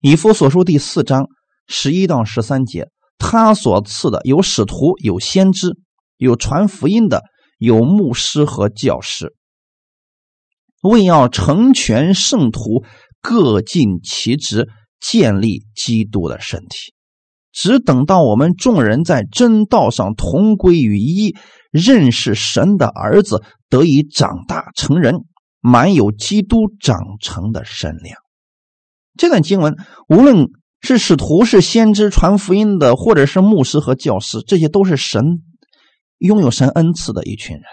[0.00, 1.28] 以夫所书第四章
[1.66, 5.76] 十一到十三节，他所赐的有使徒，有先知，
[6.16, 7.22] 有传福音的，
[7.58, 9.34] 有牧师和教师，
[10.82, 12.84] 为要成全圣徒，
[13.20, 14.68] 各尽其职，
[15.00, 16.94] 建立基督的身体。
[17.52, 21.36] 只等到我们众人在真道上同归于一。
[21.70, 25.24] 认识神的儿子得以长大成人，
[25.58, 28.16] 满有基督长成的身量。
[29.18, 29.76] 这段经文，
[30.08, 30.46] 无论
[30.84, 35.42] 是使徒、是先知、传福音的，或者是牧师和教师，这些都是神
[36.18, 37.64] 拥有神恩赐的一群人。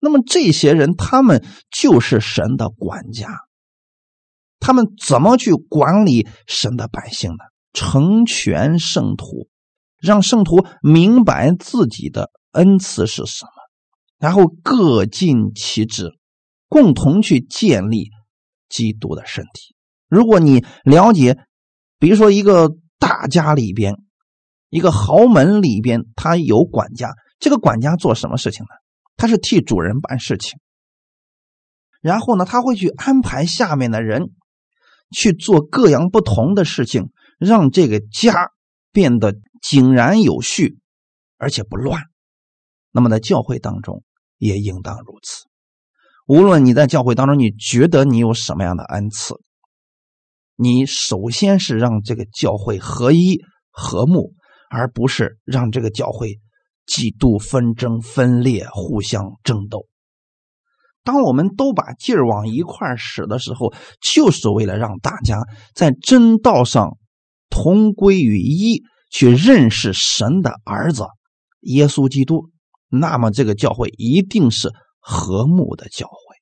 [0.00, 3.28] 那么这些人，他们就是神的管家。
[4.58, 7.38] 他们怎么去管理神的百姓呢？
[7.72, 9.48] 成全圣徒，
[9.98, 12.30] 让圣徒明白自己的。
[12.52, 13.52] 恩赐是什么？
[14.18, 16.10] 然后各尽其职，
[16.68, 18.08] 共同去建立
[18.68, 19.76] 基督的身体。
[20.08, 21.38] 如果你了解，
[22.00, 23.94] 比如说一个大家里边，
[24.70, 28.70] 一个豪门里边，他有管家，这个管家做什么事情呢？
[29.16, 30.58] 他是替主人办事情。
[32.00, 34.30] 然后呢，他会去安排下面的人
[35.14, 38.50] 去做各样不同的事情，让这个家
[38.90, 40.78] 变得井然有序，
[41.36, 42.04] 而且不乱。
[42.92, 44.02] 那么在教会当中
[44.38, 45.44] 也应当如此。
[46.26, 49.34] 无论你在教会当中，你觉得你有什么样的恩赐，
[50.62, 54.34] 你首先是让这个教会合一和睦，
[54.68, 56.38] 而不是让这个教会
[56.86, 59.86] 嫉妒纷争分裂互相争斗。
[61.02, 65.40] 当我们都把劲儿往一块使的时候，就是为了让大家
[65.74, 66.98] 在真道上
[67.48, 71.04] 同归于一，去认识神的儿子
[71.60, 72.50] 耶稣基督。
[72.90, 76.36] 那么，这个教会一定是和睦的教会，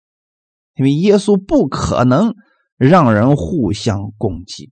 [0.75, 2.35] 因为耶稣不可能
[2.79, 4.71] 让人互相攻击，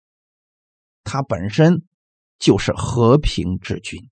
[1.05, 1.83] 他本身
[2.38, 4.09] 就是和平之君。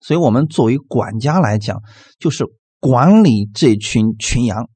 [0.00, 1.82] 所以，我们作为管家来讲，
[2.18, 2.44] 就是
[2.78, 4.68] 管理这群群羊，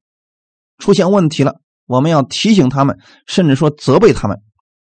[0.79, 4.41] 出现问题了，我们要提醒他们，甚至说责备他们，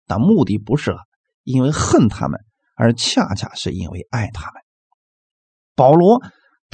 [0.07, 0.95] 但目的不是
[1.45, 2.41] 因为恨他们，
[2.75, 4.63] 而恰恰是因为爱他们。
[5.75, 6.21] 保罗。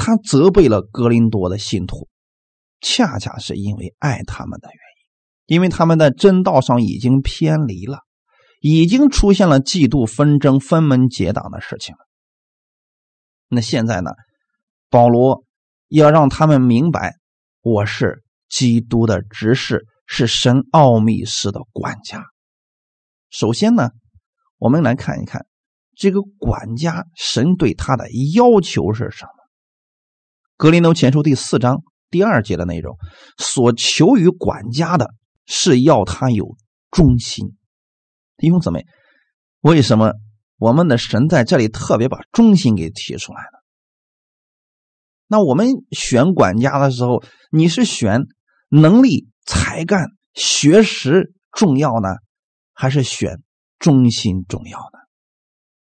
[0.01, 2.09] 他责备了格林多的信徒，
[2.81, 4.79] 恰恰是因为爱他们的原
[5.49, 8.01] 因，为他们在真道上已经偏离了，
[8.61, 11.95] 已经出现了嫉妒、纷争、分门结党的事情。
[13.49, 14.11] 那现在呢？
[14.91, 15.45] 保罗
[15.89, 17.15] 要让他们明白，
[17.63, 22.27] 我是基督的执事，是神奥秘式的管家。
[23.31, 23.89] 首先呢，
[24.59, 25.47] 我们来看一看
[25.97, 29.33] 这个管家，神对他的要求是什么。
[30.59, 32.97] 格林多前书第四章第二节的内容，
[33.39, 35.15] 所求于管家的
[35.49, 36.57] 是要他有
[36.91, 37.57] 忠心。
[38.37, 38.87] 弟兄姊妹，
[39.61, 40.13] 为什么
[40.59, 43.65] 我们的神在这里特别把忠心给提出来了？
[45.27, 48.27] 那我们选管家的时候，你是选
[48.69, 52.09] 能力、才干、学识重要呢，
[52.73, 53.43] 还是选
[53.79, 54.99] 忠心重要呢？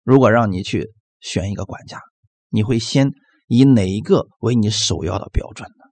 [0.02, 2.00] 如果让你去选一个管家，
[2.48, 3.12] 你会先？
[3.52, 5.84] 以哪一个为你首要的标准呢？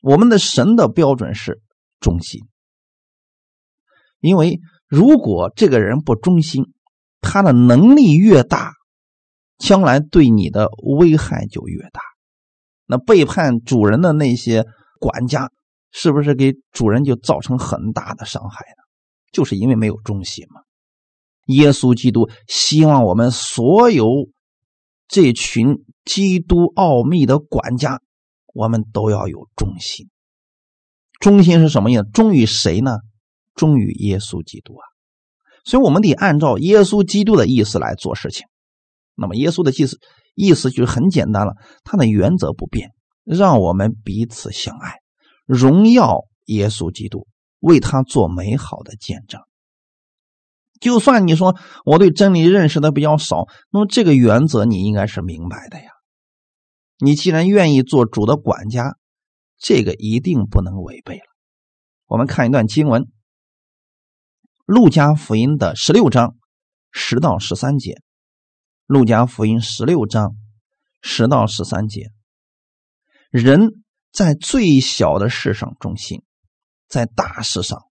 [0.00, 1.60] 我们的神的标准是
[2.00, 2.40] 忠心，
[4.22, 4.58] 因为
[4.88, 6.72] 如果这个人不忠心，
[7.20, 8.72] 他的能力越大，
[9.58, 12.00] 将来对你的危害就越大。
[12.86, 14.64] 那背叛主人的那些
[14.98, 15.50] 管家，
[15.90, 18.82] 是不是给主人就造成很大的伤害呢？
[19.30, 20.62] 就是因为没有忠心嘛。
[21.48, 24.06] 耶稣基督希望我们所有
[25.06, 25.84] 这群。
[26.04, 28.00] 基督奥秘的管家，
[28.54, 30.10] 我们都要有忠心。
[31.20, 32.02] 忠心是什么意思？
[32.12, 32.98] 忠于谁呢？
[33.54, 34.84] 忠于耶稣基督啊！
[35.64, 38.46] 所以我们得按照耶稣基督的意思来做事情。
[39.14, 39.98] 那么耶稣的意思
[40.34, 42.90] 意思就是很简单了，他的原则不变，
[43.24, 44.94] 让我们彼此相爱，
[45.46, 47.26] 荣耀耶稣基督，
[47.60, 49.40] 为他做美好的见证。
[50.80, 55.90] 就算你说我对真理认识的比较少，那么这个原则你应该是明白的呀。
[56.98, 58.96] 你既然愿意做主的管家，
[59.58, 61.24] 这个一定不能违背了。
[62.06, 63.02] 我们看一段经文，
[64.64, 66.36] 《路加福音》的十六章
[66.92, 67.92] 十到十三节，
[68.86, 70.36] 《路加福音》十六章
[71.00, 72.10] 十到十三节，
[73.30, 76.22] 人在最小的事上忠心，
[76.86, 77.82] 在大事上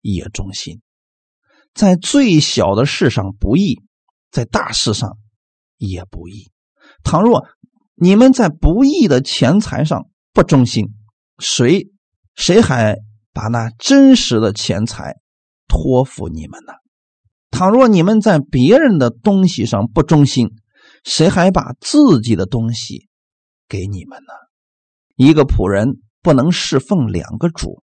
[0.00, 0.80] 也忠心。
[1.74, 3.82] 在最小的事上不义，
[4.30, 5.18] 在大事上
[5.78, 6.52] 也不义。
[7.02, 7.48] 倘若
[7.94, 10.94] 你们在不义的钱财上不忠心，
[11.38, 11.90] 谁
[12.36, 12.98] 谁还
[13.32, 15.16] 把那真实的钱财
[15.70, 16.72] 托付你们呢？
[17.52, 20.50] 倘若你们在别人的东西上不忠心，
[21.04, 23.08] 谁还把自己的东西
[23.68, 24.32] 给你们呢？
[25.14, 27.82] 一个仆人不能侍奉两个主，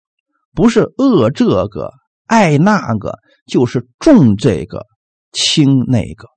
[0.53, 1.93] 不是恶这个。
[2.25, 4.85] 爱那个就是重这个
[5.31, 6.27] 轻那个，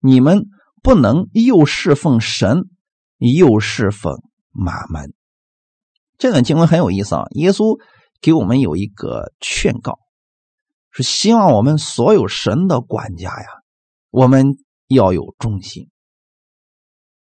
[0.00, 0.48] 你们
[0.82, 2.64] 不能又侍奉神
[3.16, 4.18] 又侍奉
[4.50, 5.14] 马门。
[6.18, 7.24] 这段经文很有意思啊！
[7.30, 7.80] 耶稣
[8.20, 9.98] 给我们有一个劝告，
[10.94, 13.46] 是希望我们所有神的管家呀，
[14.10, 15.90] 我们要有忠心。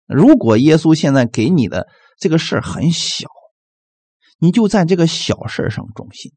[0.07, 3.27] 如果耶稣现在给你的这个事儿很小，
[4.39, 6.31] 你就在这个小事上忠心。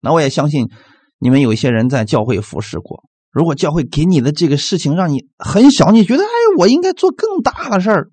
[0.00, 0.70] 那我也相信，
[1.18, 3.04] 你们有一些人在教会服侍过。
[3.30, 8.10] 如果教会给你的这个事情让你很小，你觉得哎，我应该做更大的事儿，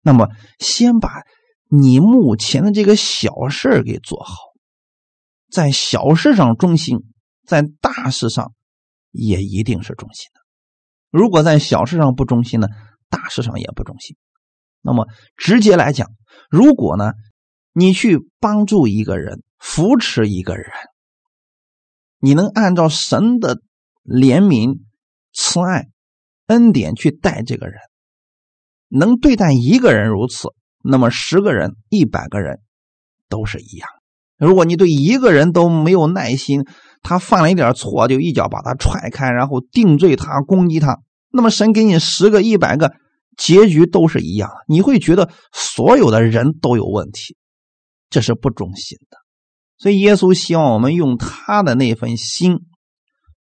[0.00, 1.22] 那么先把
[1.68, 4.34] 你目前的这个小事给做好，
[5.48, 6.98] 在小事上忠心，
[7.46, 8.52] 在大事上
[9.10, 10.40] 也一定是忠心的。
[11.10, 12.68] 如果在小事上不忠心呢，
[13.08, 14.16] 大事上也不忠心。
[14.80, 16.10] 那么直接来讲，
[16.50, 17.12] 如果呢，
[17.72, 20.66] 你去帮助一个人，扶持一个人。
[22.18, 23.60] 你能按照神的
[24.04, 24.80] 怜悯、
[25.32, 25.88] 慈爱、
[26.46, 27.78] 恩典去待这个人，
[28.88, 30.48] 能对待一个人如此，
[30.82, 32.60] 那么十个人、一百个人
[33.28, 33.88] 都是一样。
[34.46, 36.66] 如果你对一个人都没有耐心，
[37.02, 40.98] 他犯了一点错就一脚把他踹开，然后定罪他、攻击他，
[41.30, 42.92] 那么神给你十个、一百个，
[43.36, 44.50] 结局都是一样。
[44.66, 47.36] 你会觉得所有的人都有问题，
[48.10, 49.18] 这是不忠心的。
[49.78, 52.58] 所以，耶稣希望我们用他的那份心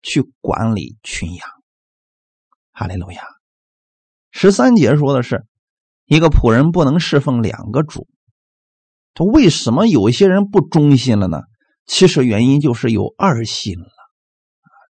[0.03, 1.49] 去管理群羊。
[2.73, 3.23] 哈利路亚。
[4.31, 5.45] 十三节说的是，
[6.07, 8.07] 一个仆人不能侍奉两个主。
[9.15, 11.43] 他为什么有一些人不忠心了呢？
[11.87, 13.89] 其实原因就是有二心了。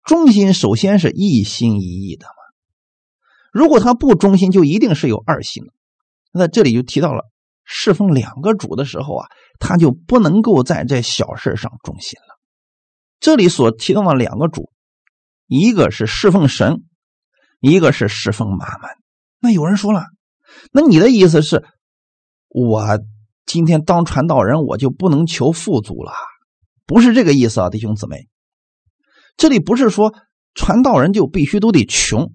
[0.03, 2.33] 忠心首先是一心一意的嘛。
[3.51, 5.73] 如果他不忠心，就一定是有二心了。
[6.31, 7.23] 那这里就提到了
[7.63, 9.27] 侍奉两个主的时候啊。
[9.59, 12.37] 他就不能够在这小事上忠心了。
[13.19, 14.69] 这里所提到的两个主，
[15.47, 16.83] 一个是侍奉神，
[17.59, 18.91] 一个是侍奉马门。
[19.39, 20.05] 那有人说了，
[20.71, 21.65] 那你的意思是，
[22.49, 22.99] 我
[23.47, 26.11] 今天当传道人，我就不能求富足了？
[26.85, 28.27] 不是这个意思啊，弟兄姊妹。
[29.37, 30.13] 这里不是说
[30.53, 32.33] 传道人就必须都得穷，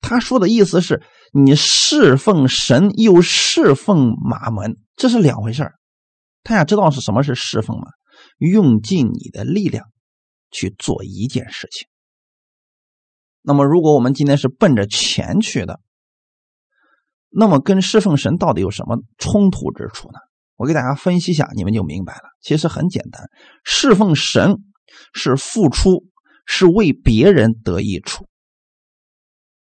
[0.00, 5.74] 他说的意思是你侍奉神又侍奉马门，这是两回事儿。
[6.42, 7.88] 大家知道是什么是侍奉吗？
[8.38, 9.86] 用尽你的力量
[10.50, 11.88] 去做一件事情。
[13.40, 15.80] 那么，如果我们今天是奔着钱去的，
[17.30, 20.18] 那么跟侍奉神到底有什么冲突之处呢？
[20.56, 22.22] 我给大家分析一下，你们就明白了。
[22.40, 23.28] 其实很简单，
[23.64, 24.58] 侍奉神
[25.14, 26.04] 是付出，
[26.46, 28.24] 是为别人得益处；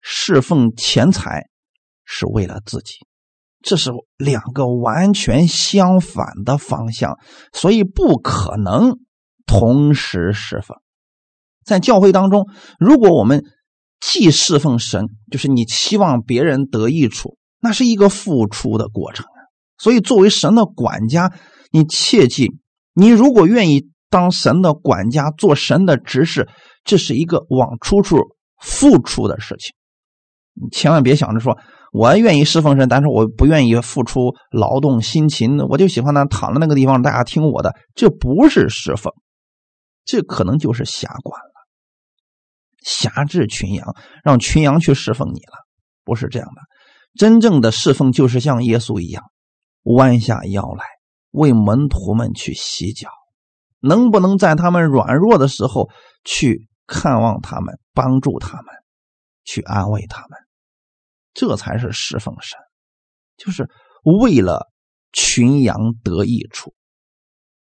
[0.01, 1.49] 侍奉钱财
[2.05, 2.95] 是为了自己。
[3.61, 7.19] 这是两个完全相反的方向，
[7.53, 8.99] 所以不可能
[9.47, 10.77] 同时侍奉。
[11.65, 12.47] 在教会当中，
[12.79, 13.45] 如果我们
[14.01, 19.27] 既侍奉神，就是你期望别人得益处，那是一个付出的过程。
[19.79, 21.33] 所以，作为神的管家，
[21.71, 22.51] 你切记，
[22.93, 26.49] 你如果愿意当神的管家，做神的执事，
[26.85, 28.19] 这是一个往出处
[28.61, 29.75] 付出的事情。
[30.55, 31.59] 你千万别想着说。
[31.91, 37.75] 我愿意侍奉神，但是我不愿意付出劳动辛勤，我就喜欢呢躺在那个地方，大家听我的。
[37.95, 39.11] 这不是侍奉，
[40.05, 41.53] 这可能就是辖管了，
[42.85, 45.65] 辖制群羊，让群羊去侍奉你了，
[46.05, 46.61] 不是这样的。
[47.19, 49.25] 真正的侍奉就是像耶稣一样，
[49.97, 50.85] 弯下腰来
[51.31, 53.11] 为门徒们去洗脚，
[53.81, 55.91] 能不能在他们软弱的时候
[56.25, 58.67] 去看望他们，帮助他们，
[59.45, 60.39] 去安慰他们？
[61.35, 62.59] 这才是侍奉神，
[63.37, 63.69] 就是
[64.03, 64.71] 为了
[65.13, 66.75] 群羊得益处，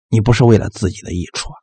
[0.08, 1.56] 你不是为了自己的益处啊。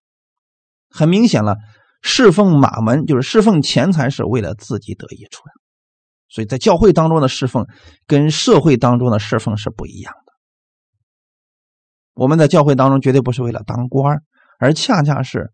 [0.90, 1.56] 很明显了，
[2.02, 5.54] 侍奉马门就是侍奉钱财是为了自己得益处呀。
[6.28, 7.66] 所以在教会当中的侍奉
[8.06, 10.21] 跟社会当中的侍奉是不一样的。
[12.14, 14.22] 我们在教会当中绝对不是为了当官，
[14.60, 15.52] 而恰恰是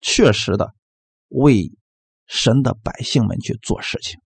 [0.00, 0.72] 确实的
[1.28, 1.72] 为
[2.26, 4.20] 神的百姓们去做事情。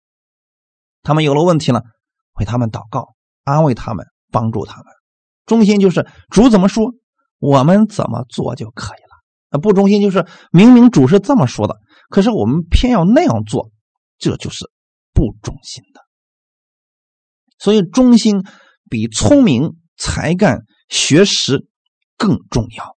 [1.03, 1.83] 他们有了问题了，
[2.35, 4.87] 为他们祷告，安慰他们，帮助他们。
[5.47, 6.93] 中心就是主怎么说，
[7.39, 9.23] 我们怎么做就可以了。
[9.51, 11.77] 那不中心就是明明主是这么说的，
[12.09, 13.71] 可是我们偏要那样做，
[14.19, 14.71] 这就是
[15.13, 16.01] 不忠心的。
[17.59, 18.45] 所以，忠心
[18.89, 20.63] 比聪明、才干、
[20.93, 21.67] 学识
[22.19, 22.97] 更重要。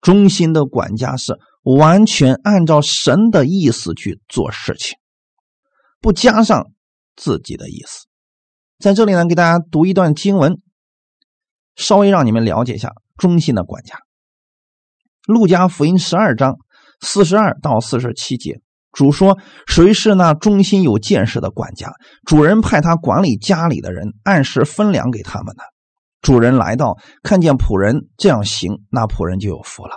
[0.00, 4.96] 忠心的管家是完全按照神的意思去做事情，
[6.00, 6.70] 不加上
[7.16, 8.06] 自己的意思。
[8.78, 10.62] 在这里呢，给大家读一段经文。
[11.74, 13.96] 稍微让你们了解一下忠心的管家。
[15.26, 16.56] 路加福音十二章
[17.00, 18.60] 四十二到四十七节，
[18.92, 21.90] 主说：“谁是那忠心有见识的管家？
[22.26, 25.62] 主人派他管理家里的人，按时分粮给他们呢。
[26.22, 29.96] 主人来到，看见仆人这样行，那仆人就有福了。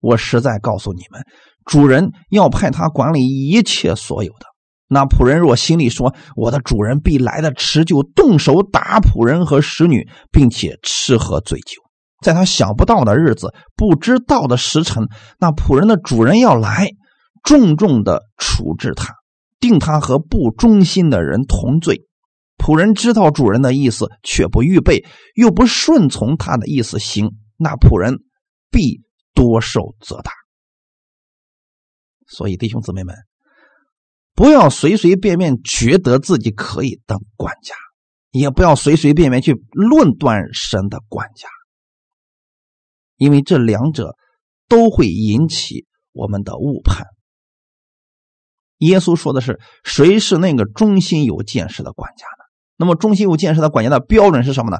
[0.00, 1.22] 我实在告诉你们，
[1.64, 4.46] 主人要派他管理一切所有的。”
[4.86, 11.80] 那仆人若心里说：“我的主人必来的迟，就动手打仆人和使女，并且吃喝醉酒。
[12.22, 16.90] 在他想不到的日子、不知道的时辰，那仆人的主人要来，
[17.42, 19.14] 重重的处置他，
[19.58, 22.02] 定他和不忠心的人同罪。
[22.56, 28.24] 仆人知道主人的意思，却不预备，又不顺从他的意思行，那仆人
[28.70, 29.02] 必
[29.34, 30.32] 多受责打。
[32.26, 33.14] 所以，弟兄姊妹们。”
[34.36, 37.76] 不要随随便便觉得自己可以当管家，
[38.32, 41.48] 也不要随随便便去论断神的管家，
[43.14, 44.16] 因为这两者
[44.66, 47.06] 都会引起我们的误判。
[48.78, 52.43] 耶稣说的是：“谁是那个忠心有见识的管家呢？”
[52.76, 54.78] 那么，忠心又建设的管家的标准是什么呢？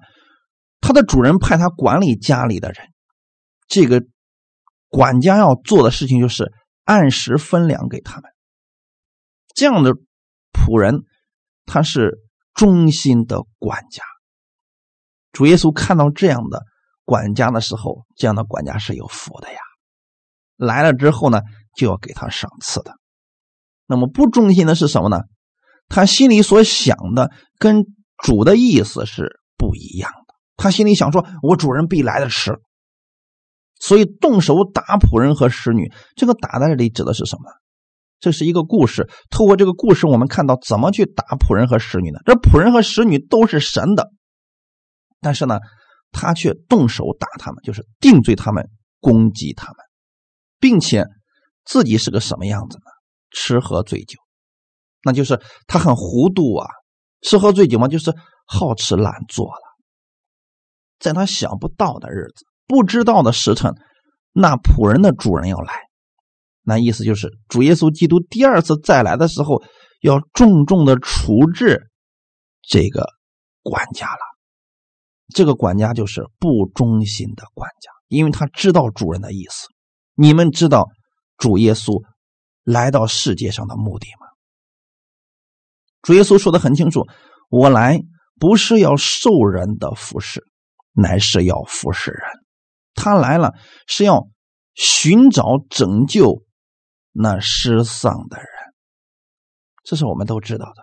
[0.81, 2.89] 他的主人派他管理家里的人，
[3.69, 4.03] 这个
[4.89, 6.53] 管家要做的事情就是
[6.85, 8.31] 按时分粮给他们。
[9.55, 9.95] 这样的
[10.53, 11.05] 仆人，
[11.65, 12.19] 他是
[12.53, 14.03] 忠心的管家。
[15.33, 16.63] 主耶稣看到这样的
[17.05, 19.59] 管家的时候，这样的管家是有福的呀。
[20.57, 21.41] 来了之后呢，
[21.77, 22.97] 就要给他赏赐的。
[23.87, 25.21] 那么不忠心的是什么呢？
[25.89, 27.85] 他心里所想的跟
[28.23, 30.35] 主的意思是不一样的。
[30.57, 32.53] 他心里想说：“我主人必来的迟。”
[33.81, 35.93] 所以动手打仆人和使女。
[36.17, 37.43] 这个打在这里指的是什么？
[38.21, 42.21] 这是一个故事，透过这个故事，我们看到怎么去打仆人和使女呢？
[42.25, 44.13] 这仆人和使女都是神的，
[45.21, 45.59] 但是呢，
[46.11, 48.71] 他却动手打他们，就是定罪他们，
[49.01, 49.77] 攻击他们，
[50.59, 51.05] 并且
[51.67, 52.85] 自己是个什么样子呢？
[53.31, 54.19] 吃喝醉酒，
[55.05, 56.67] 那就是他很糊涂啊！
[57.21, 58.15] 吃喝醉酒嘛，就是
[58.47, 59.61] 好吃懒做了。
[60.99, 63.75] 在他想不到的日子，不知道的时辰，
[64.33, 65.75] 那仆人的主人要来。
[66.63, 69.63] 那意思就是，主耶稣基督第二次再来的时候，
[70.01, 71.91] 要重重的处置
[72.63, 73.07] 这个
[73.63, 74.21] 管家了。
[75.35, 79.67] 这个管家就是不忠心的管家，因为他知道主人的意思。
[80.15, 80.89] 你们知道
[81.37, 82.03] 主耶稣
[82.63, 84.24] 来到世界上的目的吗？
[86.05, 87.05] 主耶稣说的很清楚
[87.51, 88.01] ：“我来
[88.39, 90.45] 不是要受人的服侍，
[90.93, 92.21] 乃是要服侍人。
[92.95, 93.55] 他来了
[93.89, 94.29] 是要
[94.75, 96.45] 寻找拯救。”
[97.17, 98.47] 那失丧的人，
[99.85, 100.83] 这是我们都知道的，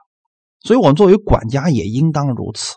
[0.62, 2.76] 所以，我们作为管家也应当如此。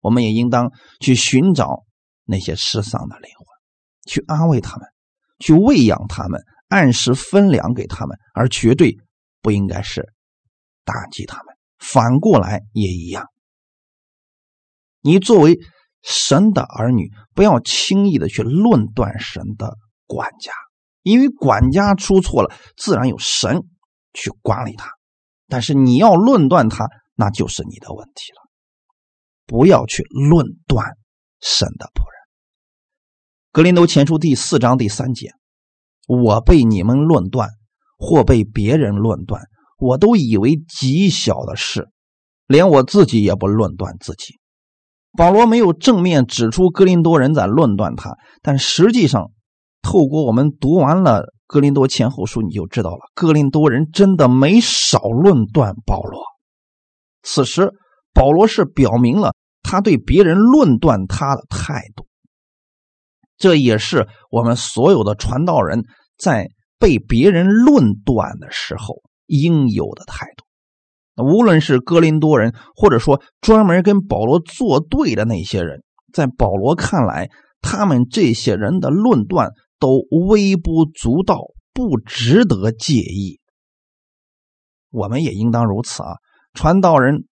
[0.00, 1.84] 我们也应当去寻找
[2.24, 3.46] 那些失丧的灵魂，
[4.08, 4.88] 去安慰他们，
[5.38, 8.98] 去喂养他们，按时分粮给他们，而绝对
[9.40, 10.12] 不应该是
[10.84, 11.53] 打击他们。
[11.78, 13.26] 反过来也一样。
[15.00, 15.58] 你作为
[16.02, 20.52] 神的儿女，不要轻易的去论断神的管家。
[21.02, 23.64] 因为管家出错了，自然有神
[24.14, 24.90] 去管理他，
[25.48, 28.40] 但是你要论断他，那就是你的问题了。
[29.44, 30.96] 不要去论断
[31.42, 32.14] 神的仆人。
[33.52, 35.32] 格林都前书第四章第三节：
[36.08, 37.50] 我被你们论断，
[37.98, 39.42] 或被别人论断，
[39.78, 41.88] 我都以为极小的事，
[42.46, 44.38] 连我自己也不论断自己。
[45.16, 49.30] 保罗没有正面指出格林多人在论断他，但实际上。
[49.86, 56.22] 透过我们读完了《格林多前后书》，你就知道了，格林多人真的没少论断保罗。
[57.22, 57.70] 此时，
[58.14, 62.06] 保罗是表明了他对别人论断他的态度。
[63.36, 65.84] 这也是我们所有的传道人
[66.16, 66.48] 在
[66.78, 70.44] 被别人论断的时候应有的态度。
[71.22, 81.40] 无论是哥林多人，或者说专门跟保罗作对的那些人，在保罗看来，他们这些人的论断都微不足道，
[81.72, 83.38] 不值得介意。
[84.90, 86.16] 我们也应当如此啊！
[86.52, 87.26] 传道人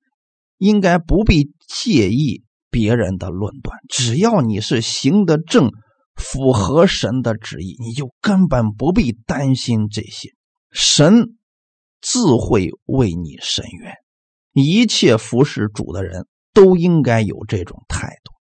[0.59, 5.71] 应该不必介意别人的论断，只要你是行得正，
[6.15, 10.29] 符合神的旨意，你就根本不必担心这些。
[10.71, 11.35] 神。
[12.01, 13.93] 自会为你伸冤，
[14.53, 18.33] 一切服侍主的人都应该有这种态度。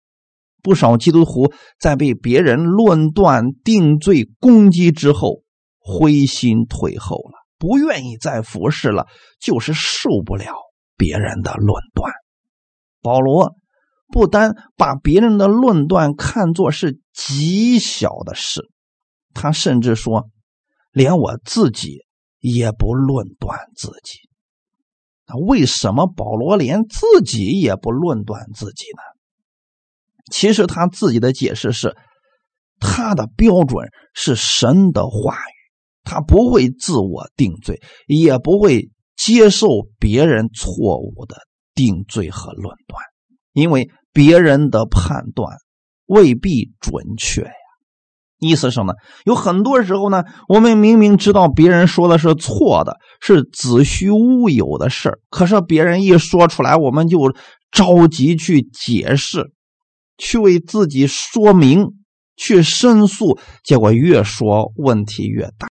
[0.62, 5.43] 不少基督徒在被别人论断、定罪、攻击之后，
[5.78, 9.07] 灰心退后了，不愿意再服侍了，
[9.39, 10.53] 就是受不了
[10.97, 12.12] 别人的论断。
[13.01, 13.55] 保罗
[14.07, 18.70] 不单把别人的论断看作是极小的事，
[19.34, 20.30] 他甚至说，
[20.91, 22.05] 连我自己。
[22.39, 24.19] 也不论断自己，
[25.27, 29.01] 那为什么保罗连自己也不论断自己呢？
[30.31, 31.97] 其实他自己的解释是，
[32.79, 35.55] 他的标准是神的话语，
[36.03, 39.67] 他不会自我定罪，也不会接受
[39.99, 41.35] 别人错误的
[41.73, 43.03] 定罪和论断，
[43.53, 45.57] 因为别人的判断
[46.05, 47.51] 未必准确。
[48.39, 48.97] 意思什么呢？
[49.25, 57.19] 有很多时候呢，我们明明知道别人说的是错的，是子虚乌有的事，可是别人一说出来，我们就
[57.71, 59.51] 着急去解释，
[60.17, 61.87] 去为自己说明，
[62.37, 65.67] 去申诉，结果越说问题越大，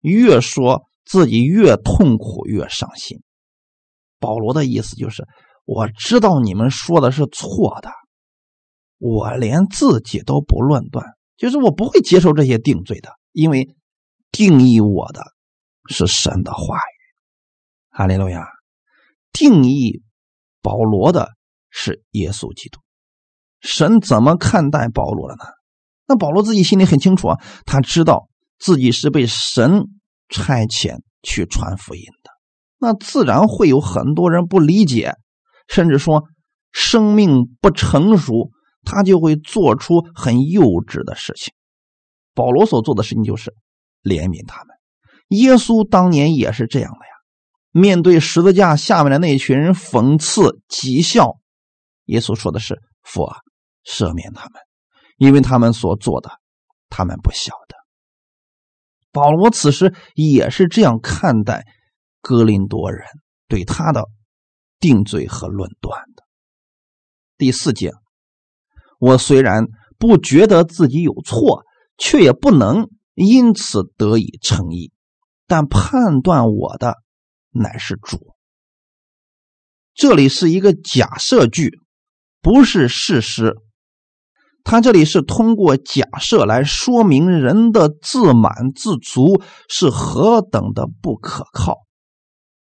[0.00, 3.18] 越说自己越痛苦，越伤心。
[4.20, 5.26] 保罗的意思就是，
[5.64, 7.90] 我知道你们说的是错的，
[8.98, 11.04] 我连自己都不论断。
[11.42, 13.74] 就是我不会接受这些定罪的，因为
[14.30, 15.24] 定义我的
[15.88, 16.94] 是神的话语。
[17.90, 18.46] 哈利路亚，
[19.32, 20.04] 定义
[20.62, 21.30] 保罗的
[21.68, 22.78] 是耶稣基督。
[23.60, 25.42] 神怎么看待保罗的呢？
[26.06, 28.28] 那保罗自己心里很清楚啊，他知道
[28.60, 29.88] 自己是被神
[30.28, 32.30] 差遣去传福音的，
[32.78, 35.16] 那自然会有很多人不理解，
[35.66, 36.22] 甚至说
[36.70, 38.52] 生命不成熟。
[38.84, 41.54] 他就会做出很幼稚的事情。
[42.34, 43.54] 保罗所做的事情就是
[44.02, 44.76] 怜悯他们。
[45.28, 47.12] 耶稣当年也是这样的呀。
[47.70, 51.38] 面对十字架下面的那群人讽刺讥笑，
[52.04, 53.38] 耶稣说的是：“父啊，
[53.84, 54.60] 赦免他们，
[55.16, 56.30] 因为他们所做的，
[56.90, 57.76] 他们不晓得。”
[59.10, 61.66] 保罗此时也是这样看待
[62.20, 63.06] 哥林多人
[63.48, 64.06] 对他的
[64.80, 66.24] 定罪和论断的。
[67.38, 67.92] 第四节。
[69.02, 69.66] 我虽然
[69.98, 71.64] 不觉得自己有错，
[71.98, 74.92] 却也不能因此得以称义。
[75.48, 76.98] 但判断我的
[77.50, 78.36] 乃是主。
[79.92, 81.80] 这里是一个假设句，
[82.40, 83.56] 不是事实。
[84.62, 91.78] 他这里是通过假设来说明人的自满自足是何等的不可靠。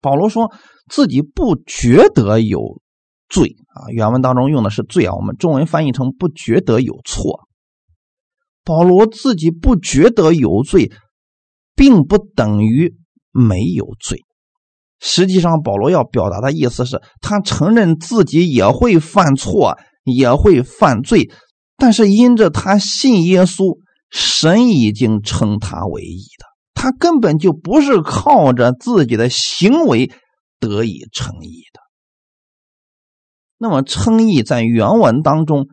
[0.00, 0.50] 保罗说
[0.88, 2.80] 自己不觉得有。
[3.30, 7.48] 罪啊，原文当中用的是罪啊，我们中文翻译成不觉得有错。
[8.64, 10.92] 保罗自己不觉得有罪，
[11.74, 12.94] 并不等于
[13.32, 14.20] 没有罪。
[15.00, 21.30] 实际上，保罗要表达的意思是他承认自己也会犯错，也会犯罪，
[21.78, 23.78] 但是因着他信耶稣，
[24.10, 30.12] 神已经称他为义的，他根本就不是靠着自己的行为
[30.58, 31.80] 得以称义的。
[33.62, 35.68] 那么称义在原文当中，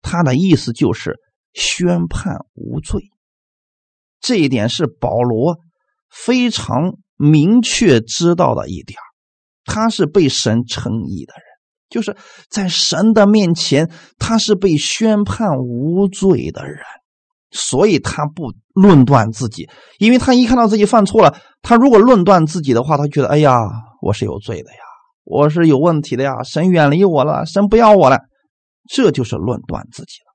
[0.00, 1.18] 它的意思就是
[1.52, 3.10] 宣判无罪。
[4.20, 5.58] 这一点是保罗
[6.08, 8.96] 非常明确知道的一点
[9.64, 11.44] 他是被神称义的人，
[11.90, 12.16] 就是
[12.48, 16.78] 在神的面前，他是被宣判无罪的人，
[17.50, 19.68] 所以他不论断自己，
[19.98, 23.58] 因为他一看到自己犯错了，他如果论断自己的话，他觉得哎呀，
[24.00, 24.85] 我是有罪的呀。
[25.26, 28.20] 我是有问题的呀，神远离我了，神不要我了，
[28.88, 30.32] 这就是论断自己了。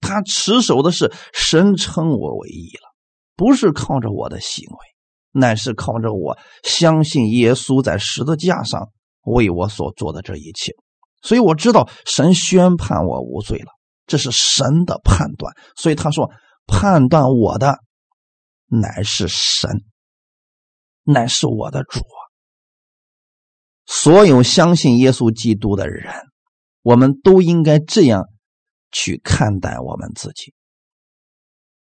[0.00, 2.92] 他持守的是神称我为义了，
[3.36, 8.88] 不是靠着我的行为，乃是靠着我相信耶稣在十字架上
[9.22, 10.72] 为我所做的这一切。
[11.22, 13.70] 所以我知道神宣判我无罪了，
[14.08, 15.54] 这是神的判断。
[15.76, 16.28] 所以他说
[16.66, 17.78] 判断我的
[18.66, 19.84] 乃是神，
[21.04, 22.00] 乃是我的主。
[23.92, 26.14] 所有相信耶稣基督的人，
[26.82, 28.26] 我们都应该这样
[28.92, 30.54] 去看待我们自己。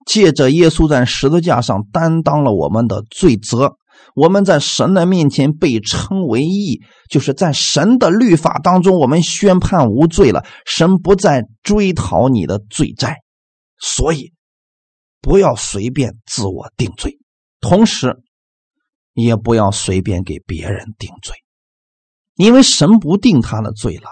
[0.05, 3.77] 借着耶稣在十字架上担当了我们的罪责，
[4.17, 13.19] 我们在神的面前被称为义，就是在神的律法当中，我们宣判无罪了，神不再追讨你的罪债，
[13.79, 14.33] 所以
[15.21, 17.21] 不要随便自我定罪，
[17.61, 18.21] 同时
[19.13, 21.37] 也不要随便给别人定罪，
[22.37, 24.09] 因为神不定他的罪了。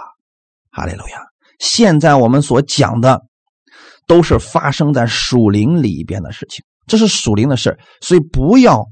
[0.70, 1.22] 哈利路亚！
[1.58, 3.22] 现在我们所讲的。
[4.08, 8.84] 都是发生在属灵里边的事情，这是属灵的事所以不要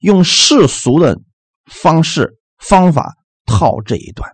[0.00, 1.16] 用世俗的
[1.70, 3.14] 方式方法
[3.46, 4.28] 套这一段。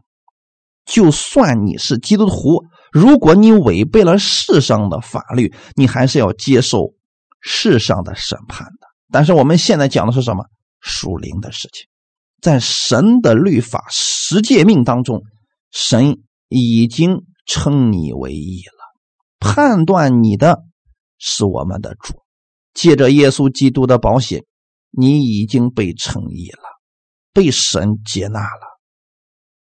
[0.86, 6.94] 就算你是基督徒，如果你违背了世上的法律，你还是要接受
[7.42, 8.86] 世上的审判的。
[9.12, 10.46] 但是我们现在讲的是什么？
[10.80, 11.86] 属灵的事情，
[12.42, 15.22] 在神的律法十诫命当中，
[15.70, 16.18] 神
[16.48, 18.82] 已经称你为义了。
[19.38, 20.64] 判断你的
[21.18, 22.20] 是我们的主，
[22.74, 24.44] 借着耶稣基督的保险，
[24.90, 26.62] 你已经被称义了，
[27.32, 28.78] 被神接纳了。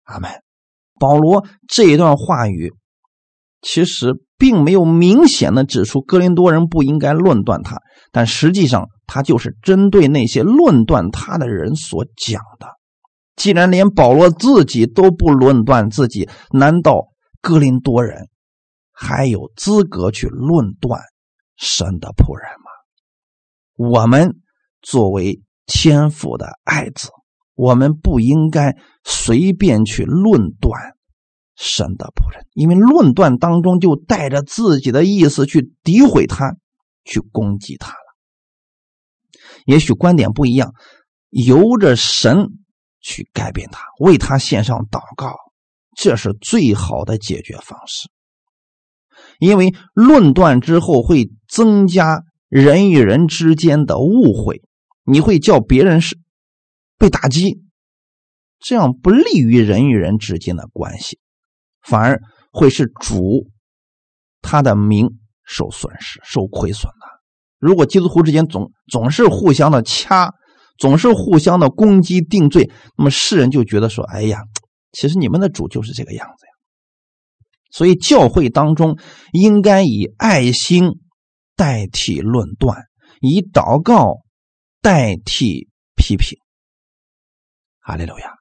[0.03, 0.29] 阿门。
[0.99, 2.73] 保罗这一段话语，
[3.61, 12.67] 其实并没有明显的指出哥林多人不应该论断他，但实际上他就是针对那些论断他的人所讲的。
[13.35, 17.09] 既然连保罗自己都不论断自己，难道
[17.41, 18.29] 哥林多人？
[18.91, 21.01] 还有资格去论断
[21.57, 22.71] 神的仆人吗？
[23.75, 24.37] 我们
[24.81, 27.09] 作为天父的爱子，
[27.55, 30.95] 我们不应该随便去论断
[31.57, 36.55] 神的仆人，因为论断当中就带着自己的意思去诋毁他，
[37.03, 37.93] 去攻击他。
[39.65, 40.73] 也许观点不一样，
[41.29, 42.47] 由着神
[43.01, 45.35] 去改变他，为他献上祷告，
[45.97, 48.09] 这是最好的解决方式。
[49.39, 54.61] 因为论断之后会增加人与人之间的误会，
[55.03, 56.17] 你会叫别人是
[56.97, 57.63] 被打击，
[58.59, 61.19] 这样不利于人与人之间的关系，
[61.81, 63.49] 反而会是主
[64.41, 66.91] 他的名受损失、受亏损。
[67.65, 70.31] 如果基督徒之间总总是互相的掐，
[70.77, 74.41] 总是互相的攻击、定罪，那么世人就觉得说：“哎呀，
[74.91, 76.51] 其实你们的主就是这个样子呀。”
[77.73, 78.99] 所以，教会当中
[79.33, 80.91] 应该以爱心
[81.55, 82.83] 代替论断，
[83.19, 84.21] 以祷告
[84.79, 86.37] 代替批评。
[87.79, 88.35] 哈利路亚！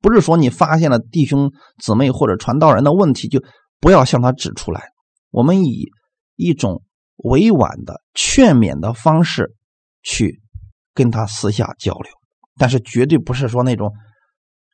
[0.00, 1.50] 不是说你发现了弟兄
[1.82, 3.42] 姊妹或者传道人的问题，就
[3.80, 4.90] 不要向他指出来。
[5.30, 5.88] 我们以
[6.36, 6.84] 一种
[7.18, 9.54] 委婉的劝勉的方式
[10.02, 10.40] 去
[10.94, 12.12] 跟他私下交流，
[12.56, 13.92] 但是绝对不是说那种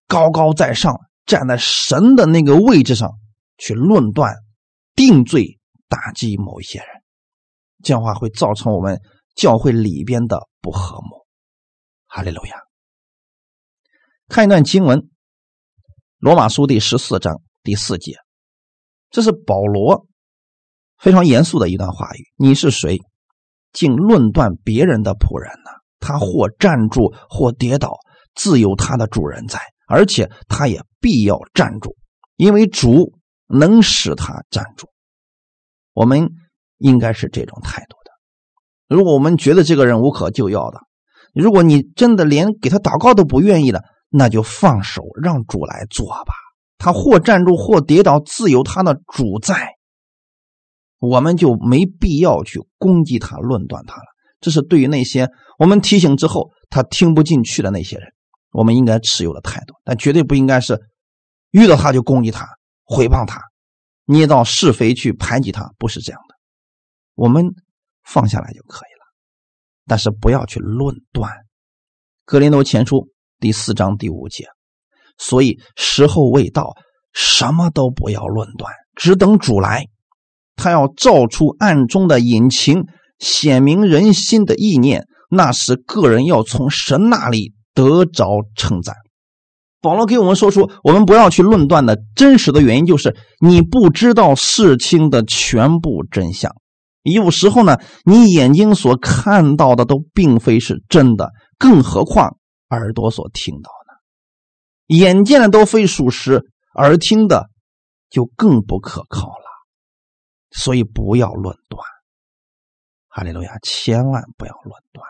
[0.07, 3.11] 高高在上站在神的那个位置上。
[3.57, 4.34] 去论断、
[4.97, 6.88] 定罪、打击某一些人，
[7.84, 9.01] 这样的话会造成我们
[9.36, 11.24] 教会里边的不和睦。
[12.07, 12.57] 哈利路亚！
[14.26, 14.99] 看一段经文，
[16.18, 18.16] 《罗马书》第十四章第四节，
[19.11, 20.05] 这是保罗
[20.99, 23.01] 非常严肃的一段话语：“你是谁，
[23.72, 25.70] 竟论断别人的仆人呢？
[26.01, 27.99] 他或站住，或跌倒，
[28.34, 31.97] 自有他的主人在，而且他也必要站住，
[32.36, 33.12] 因为主。”
[33.47, 34.88] 能使他站住，
[35.92, 36.30] 我们
[36.78, 38.11] 应该是这种态度的。
[38.88, 40.80] 如果我们觉得这个人无可救药的，
[41.34, 46.32] 如果你真的连给他祷告都不愿意了，那就放手让主来做吧。
[46.78, 49.73] 他或站住，或跌倒，自有他的主在。
[51.09, 54.07] 我们就没必要去攻击他、论断他了。
[54.40, 55.28] 这是对于那些
[55.59, 58.09] 我们提醒之后他听不进去的那些人，
[58.50, 59.74] 我们应该持有的态度。
[59.84, 60.80] 但绝对不应该是
[61.50, 62.46] 遇到他就攻击他。
[62.86, 63.40] 毁谤他，
[64.05, 66.34] 捏造是非去排挤他，不是这样的。
[67.14, 67.55] 我们
[68.02, 69.07] 放下来就可以了，
[69.86, 71.32] 但是不要去论断。
[72.26, 73.09] 格林多前书
[73.40, 74.44] 第四章第五节，
[75.16, 76.74] 所以时候未到，
[77.14, 79.86] 什么都不要论断，只等主来，
[80.57, 82.84] 他要照出暗中的隐情，
[83.18, 85.07] 显明人心的意念。
[85.30, 88.94] 那时个人要从神那里得着称赞。
[89.80, 96.55] 保罗给我们说出，我们不要去论断的真实的原因，就是你不知道事情的全部真相。
[97.02, 102.36] 有时候呢，你眼睛所看到的都并非是真的，更何况
[102.70, 106.46] 耳朵所听到的，眼见的都非属实，
[106.76, 107.50] 耳听的
[108.09, 109.43] 就更不可靠了。
[110.55, 111.82] 所以不要论断，
[113.09, 115.05] 哈利路亚，千万不要论断，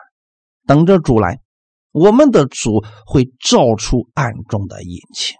[0.65, 1.39] 等着主来。
[1.91, 5.37] 我们的主会照出暗中的隐情，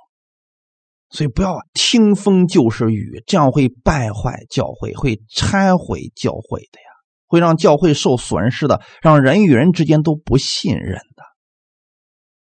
[1.09, 6.85] 所以不要听风就是雨，这样会败坏教会，会拆毁教会的呀。
[7.27, 11.23] 会让教会受损失的，让人与人之间都不信任的。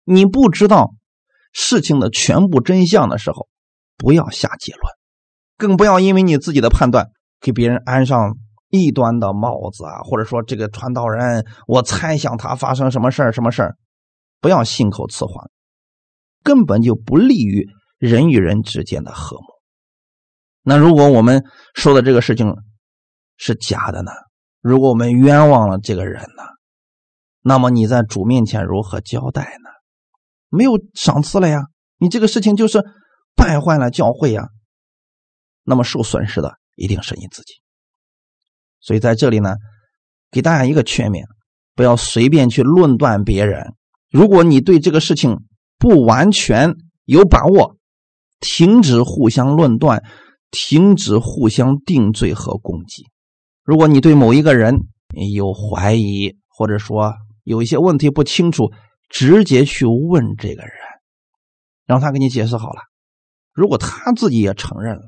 [0.03, 0.93] 你不知道
[1.51, 3.49] 事情的全部真相的时候，
[3.97, 4.83] 不要下结论，
[5.57, 7.09] 更不要因为你自己的判断
[7.39, 8.35] 给别人安上
[8.69, 13.75] 异端的帽子啊，或者说这个传道人，我猜想他发生什么事儿，什么事儿，
[14.41, 15.49] 不要信口雌黄，
[16.43, 17.67] 根本就不利于
[17.97, 19.45] 人与人之间的和睦。
[20.63, 22.53] 那如果我们说的这个事情
[23.37, 24.11] 是假的呢？
[24.59, 26.43] 如果我们冤枉了这个人呢？
[27.41, 29.69] 那么你在主面前如何交代呢？
[30.49, 31.67] 没有赏赐了呀，
[31.97, 32.83] 你这个事情就是
[33.35, 34.49] 败坏了教会呀。
[35.63, 37.55] 那么受损失的一定是你自己。
[38.79, 39.55] 所以在这里呢，
[40.31, 41.25] 给大家一个劝勉：
[41.75, 43.73] 不要随便去论断别人。
[44.09, 45.43] 如果你对这个事情
[45.77, 46.73] 不完全
[47.03, 47.75] 有把握，
[48.39, 50.03] 停止互相论断，
[50.51, 53.03] 停止互相定罪和攻击。
[53.63, 54.77] 如果你对某一个人
[55.33, 57.13] 有怀疑，或者说
[57.43, 58.71] 有一些问题不清楚，
[59.09, 60.71] 直接去问这个人，
[61.85, 62.81] 让他给你解释好了。
[63.51, 65.07] 如果他自己也承认了，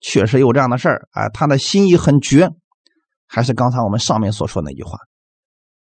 [0.00, 2.50] 确实有这样的事儿，啊，他的心意很绝，
[3.26, 4.98] 还是刚才我们上面所说那句话，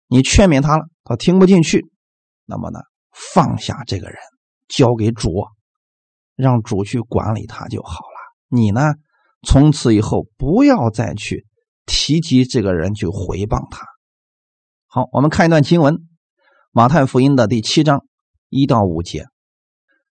[0.07, 1.89] 你劝勉他了，他听不进去，
[2.45, 2.79] 那么呢，
[3.11, 4.17] 放下这个人，
[4.67, 5.45] 交给主，
[6.35, 8.35] 让主去管理他就好了。
[8.49, 8.95] 你呢，
[9.47, 11.47] 从此以后不要再去
[11.85, 13.85] 提及这个人，去回谤他。
[14.87, 15.97] 好，我们看一段经文。
[16.73, 18.05] 马太福音的第七章
[18.49, 19.25] 一到五节，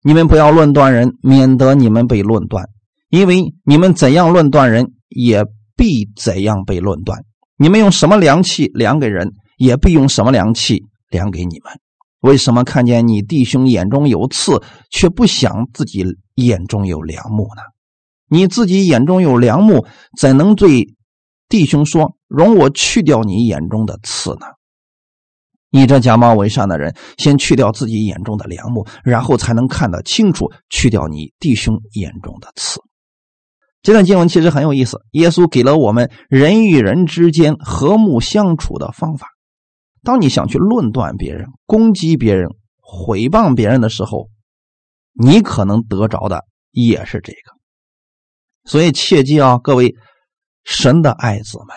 [0.02, 2.70] 你们不要论断人，免得你们被论断。
[3.10, 5.46] 因为你们怎样论断人，也
[5.76, 7.24] 必怎样被论断。
[7.58, 11.80] 你们用什么量器量给人，也必用什么量器量给你们。
[12.20, 16.06] 为什么看见你弟兄眼中有刺，却不想自己
[16.36, 17.62] 眼中有梁木呢？
[18.30, 19.86] 你自己眼中有梁木，
[20.20, 20.94] 怎能对
[21.48, 24.48] 弟兄说：“容我去掉你眼中的刺呢？”
[25.72, 32.82] 你这假冒伪善的人，先去掉自己眼中的梁木，然后才能看得清楚，去掉你弟兄眼中的刺。
[33.88, 39.30] 这段经文其实很有意思，耶稣给了我们人与人之间和睦相处的方法。
[40.04, 42.50] 当你想去论断别人、攻击别人、
[42.82, 44.30] 毁谤别人的时候，
[45.14, 47.40] 你可能得着的也是这个。
[48.66, 49.96] 所以切记啊，各位
[50.66, 51.70] 神的爱子们，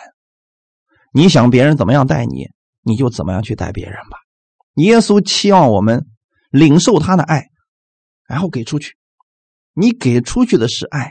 [1.13, 2.49] 你想别人怎么样待你？
[2.83, 4.19] 你就怎么样去待别人吧。
[4.75, 6.09] 耶稣期望我们
[6.51, 7.47] 领受他的爱，
[8.27, 8.97] 然后给出去。
[9.75, 11.11] 你给出去的是爱，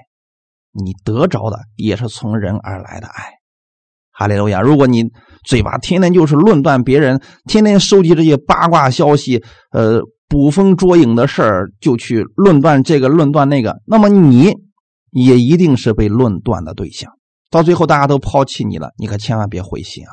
[0.79, 3.23] 你得着的也是从人而来的爱。
[4.11, 4.59] 哈利路亚！
[4.61, 5.05] 如果你
[5.45, 14.53] 嘴巴天天就是论断别人，天天收集这些八卦消息，呃，捕风捉影的事儿，就去论断这个论断那个，那么你
[15.11, 17.11] 也一定是被论断的对象。
[17.49, 20.11] 到最后大家都抛弃你了，你可千万别灰心啊！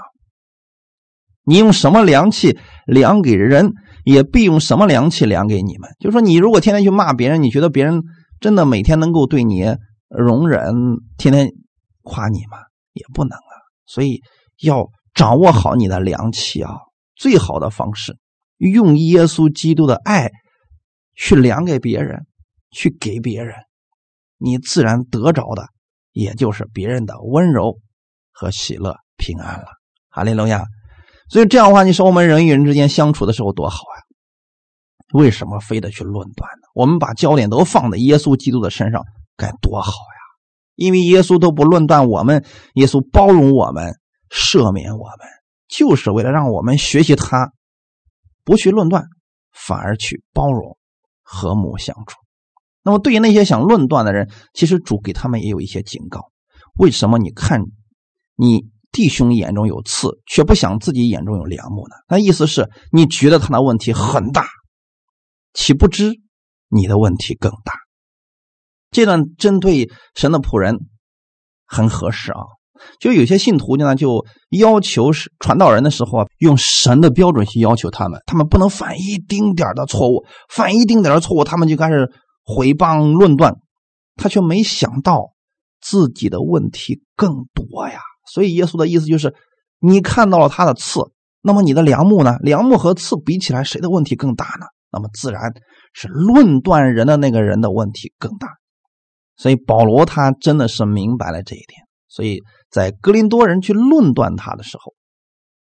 [1.44, 3.72] 你用什么量器量给人，
[4.04, 5.90] 也必用什么量器量给你们。
[5.98, 8.02] 就说，你如果天天去骂别人，你觉得别人
[8.40, 9.76] 真的每天能够对你
[10.08, 10.74] 容忍，
[11.18, 11.48] 天天
[12.02, 12.58] 夸你吗？
[12.92, 13.54] 也不能啊。
[13.86, 14.20] 所以
[14.62, 16.72] 要掌握好你的量器啊。
[17.14, 18.18] 最好的方式，
[18.58, 20.30] 用耶稣基督的爱
[21.14, 22.26] 去量给别人，
[22.70, 23.54] 去给别人，
[24.36, 25.66] 你自然得着的
[26.12, 27.78] 也就是别人的温柔
[28.32, 29.66] 和喜乐、平安了。
[30.10, 30.64] 哈利路亚。
[31.30, 33.96] 所以这样的话，你说我们人与人之间相处的时候多好啊？
[35.14, 36.68] 为什么非得去论断呢？
[36.74, 39.02] 我们把焦点都放在耶稣基督的身上，
[39.36, 40.20] 该多好呀！
[40.74, 43.94] 因为耶稣都不论断我们，耶稣包容我们，
[44.30, 45.28] 赦免我们，
[45.68, 47.52] 就是为了让我们学习他，
[48.44, 49.04] 不去论断，
[49.52, 50.76] 反而去包容、
[51.22, 52.16] 和睦相处。
[52.82, 56.30] 那么对于那些想论断的人，其实主给他们也有一些警告：
[56.78, 57.18] 为什么？
[57.18, 57.62] 你看，
[58.36, 58.70] 你。
[58.92, 61.96] 弟兄眼中有刺，却不想自己眼中有梁木呢？
[62.08, 64.46] 那意思是你觉得他的问题很大，
[65.52, 66.14] 岂不知
[66.70, 67.74] 你的问题更大？
[68.90, 70.78] 这段针对神的仆人
[71.66, 72.40] 很合适啊！
[73.00, 82.10] 就有些信徒呢，就要求是传道人的时候啊，用神的标准去要求他们，他们不能犯一丁点的错误，犯一丁点的错误，他们就开始
[82.44, 83.56] 毁谤论断，
[84.14, 85.32] 他却没想到
[85.80, 87.98] 自己的问题更多呀。
[88.32, 89.34] 所以耶稣的意思就是，
[89.80, 91.00] 你看到了他的刺，
[91.42, 92.36] 那么你的梁木呢？
[92.40, 94.66] 梁木和刺比起来，谁的问题更大呢？
[94.92, 95.52] 那么自然
[95.94, 98.48] 是论断人的那个人的问题更大。
[99.36, 101.82] 所以保罗他真的是明白了这一点。
[102.08, 104.94] 所以在格林多人去论断他的时候，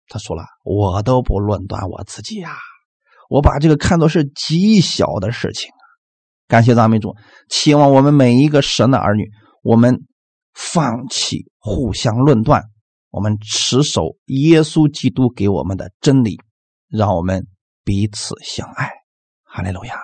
[0.09, 2.57] 他说了：“我都不论断我自己呀，
[3.29, 5.85] 我把这个看作是极小的事情啊。”
[6.49, 7.15] 感谢赞美主，
[7.49, 9.31] 期望我们每一个神的儿女，
[9.63, 10.05] 我们。
[10.57, 12.63] 放弃互相论断，
[13.11, 16.39] 我们持守耶稣基督给我们的真理，
[16.89, 17.49] 让我们
[17.83, 18.89] 彼此相爱。
[19.43, 19.97] 哈利路亚！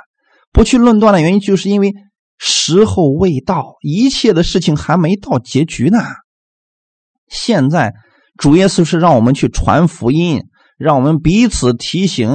[0.51, 1.95] 不去论断的原因，就是因为
[2.43, 5.99] 时候未到，一切的事情还没到结局呢。
[7.28, 7.93] 现在
[8.38, 10.45] 主耶稣是让我们去传福音，
[10.78, 12.30] 让我们彼此提醒，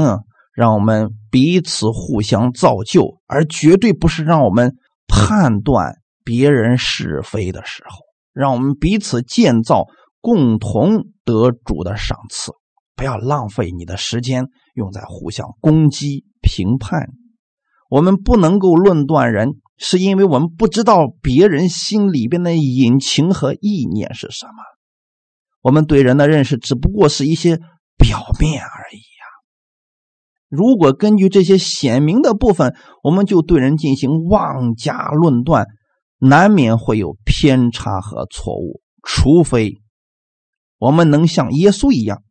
[0.53, 4.75] 让我们彼此互相造就，而绝对不是让我们
[5.07, 8.05] 判断别人是非的时候。
[8.31, 9.85] 让我们彼此建造，
[10.21, 12.51] 共同得主的赏赐。
[12.95, 14.45] 不要浪费你的时间
[14.75, 17.07] 用在互相攻击、评判。
[17.89, 24.53] 我们不能够论断人，是因为我们不知道别人心里边的隐情和意念是什么。
[25.61, 27.57] 我们对人的认识只不过是一些
[27.97, 29.25] 表面而已呀。
[30.47, 35.67] 如果根据这些显明的部分，我们就对人进行妄加论断。
[36.17, 39.73] 难免会有偏差和错误，除非
[40.77, 42.23] 我们能像耶稣一样，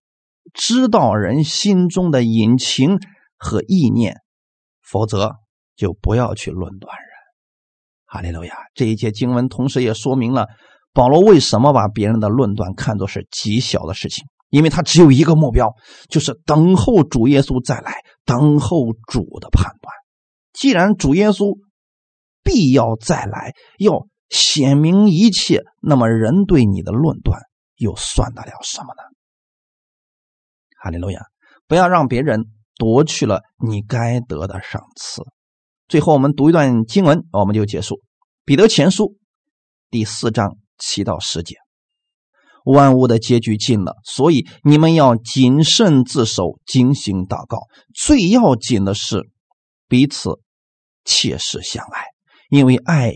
[0.55, 2.99] 知道人心中的隐情
[3.37, 4.23] 和意念，
[4.81, 5.35] 否则
[5.77, 7.14] 就不要去论断人。
[8.15, 8.55] 哈利路亚！
[8.75, 10.47] 这一节经文同时也说明了
[10.93, 15.75] 保罗为什么把别人的论断看作是极小的事情，因为他只有一个目标，
[16.09, 19.93] 就是等候主耶稣再来，等候主的判断。
[20.53, 21.59] 既然主耶稣。
[22.47, 25.63] 必要再来，要显明一切。
[25.81, 27.41] 那么人对你的论断
[27.77, 29.03] 又算得了什么呢？
[30.83, 31.23] 哈利路亚！
[31.67, 32.45] 不要让别人
[32.77, 35.23] 夺去了你该得的赏赐。
[35.89, 38.01] 最后，我们读一段经文，我们就结束。
[38.45, 39.17] 彼得前书
[39.91, 41.57] 第四章七到十节：
[42.65, 47.59] 万物的结局近了，所以你们要谨慎自守，精心祷告。
[47.95, 49.31] 最要紧的是
[49.89, 50.41] 彼此
[51.05, 52.05] 切实相爱。
[52.51, 53.15] 因为爱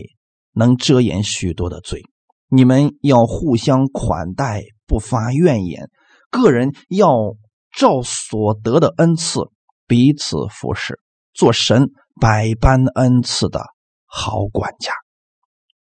[0.53, 2.03] 能遮掩许多的罪，
[2.49, 5.89] 你们要互相款待，不发怨言。
[6.29, 7.35] 个人要
[7.71, 9.41] 照所得的恩赐
[9.87, 10.99] 彼此服侍，
[11.33, 13.61] 做神百般恩赐的
[14.05, 14.91] 好管家。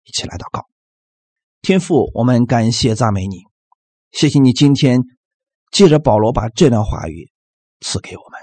[0.04, 0.66] 一起来祷告，
[1.62, 3.44] 天父，我们感谢赞美你，
[4.12, 5.02] 谢谢你今天
[5.70, 7.30] 借着保罗把这段话语
[7.80, 8.40] 赐给我们。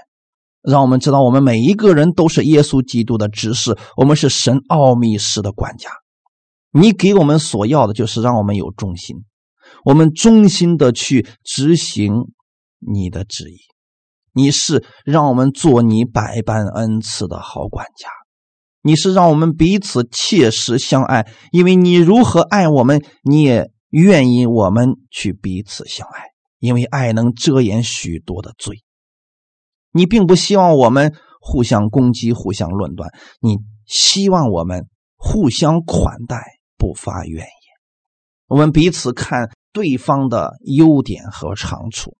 [0.60, 5.90] 让我们知道，我们每一个人都是耶稣基督的执事，我们是神奥秘式的管家。
[6.70, 9.24] 你给我们所要的，就是让我们有忠心，
[9.84, 12.32] 我们忠心的去执行
[12.78, 13.58] 你的旨意。
[14.34, 18.08] 你是让我们做你百般恩赐的好管家，
[18.82, 26.24] 你是让我们彼此切实相爱，因为你如何爱我们，你也愿意我们去彼此相爱，
[26.58, 28.82] 因为爱能遮掩许多的罪。
[29.92, 33.10] 你并不希望我们互相攻击、互相论断，
[33.40, 36.42] 你希望我们互相款待，
[36.76, 37.48] 不发怨言。
[38.48, 42.16] 我们彼此看对方的优点和长处，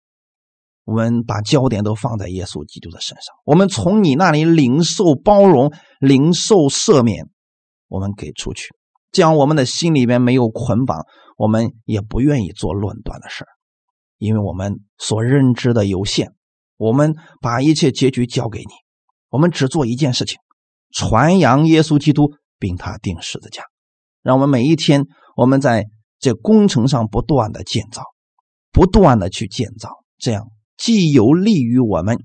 [0.85, 3.35] 我们把焦点都放在耶稣基督的身上。
[3.45, 7.29] 我们从你那里领受包容、领受赦免，
[7.89, 8.75] 我们给出去，
[9.11, 11.07] 这样我们的心里边没有捆绑，
[11.37, 13.45] 我们也不愿意做论断的事，
[14.19, 16.33] 因为我们所认知的有限。
[16.77, 18.73] 我们把一切结局交给你，
[19.31, 20.39] 我们只做一件事情：
[20.93, 23.63] 传扬耶稣基督，并他定十字架。
[24.23, 25.07] 让我们每一天，
[25.37, 25.87] 我们在
[26.19, 28.03] 这工程上不断的建造，
[28.73, 32.19] 不断的去建造，这样既有利于我们，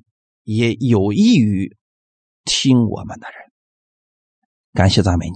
[0.43, 1.77] 也有益于
[2.45, 3.51] 听我们的人。
[4.73, 5.35] 感谢赞美你，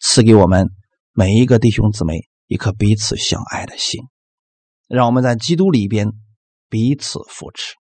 [0.00, 0.70] 赐给我们
[1.12, 4.02] 每一个弟兄姊妹一颗彼此相爱的心，
[4.86, 6.12] 让我们在基督里边
[6.68, 7.74] 彼此扶持。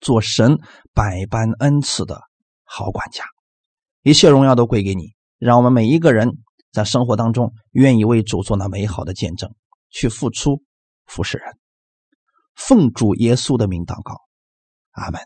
[0.00, 0.58] 做神
[0.92, 2.22] 百般恩赐的
[2.64, 3.24] 好管家，
[4.02, 5.14] 一切荣耀都归给你。
[5.38, 6.38] 让我们每一个人
[6.72, 9.54] 在生活当中愿意为主做那美好的见证，
[9.90, 10.62] 去付出
[11.06, 11.56] 服侍人，
[12.54, 14.22] 奉主耶稣的名祷告，
[14.92, 15.20] 阿门。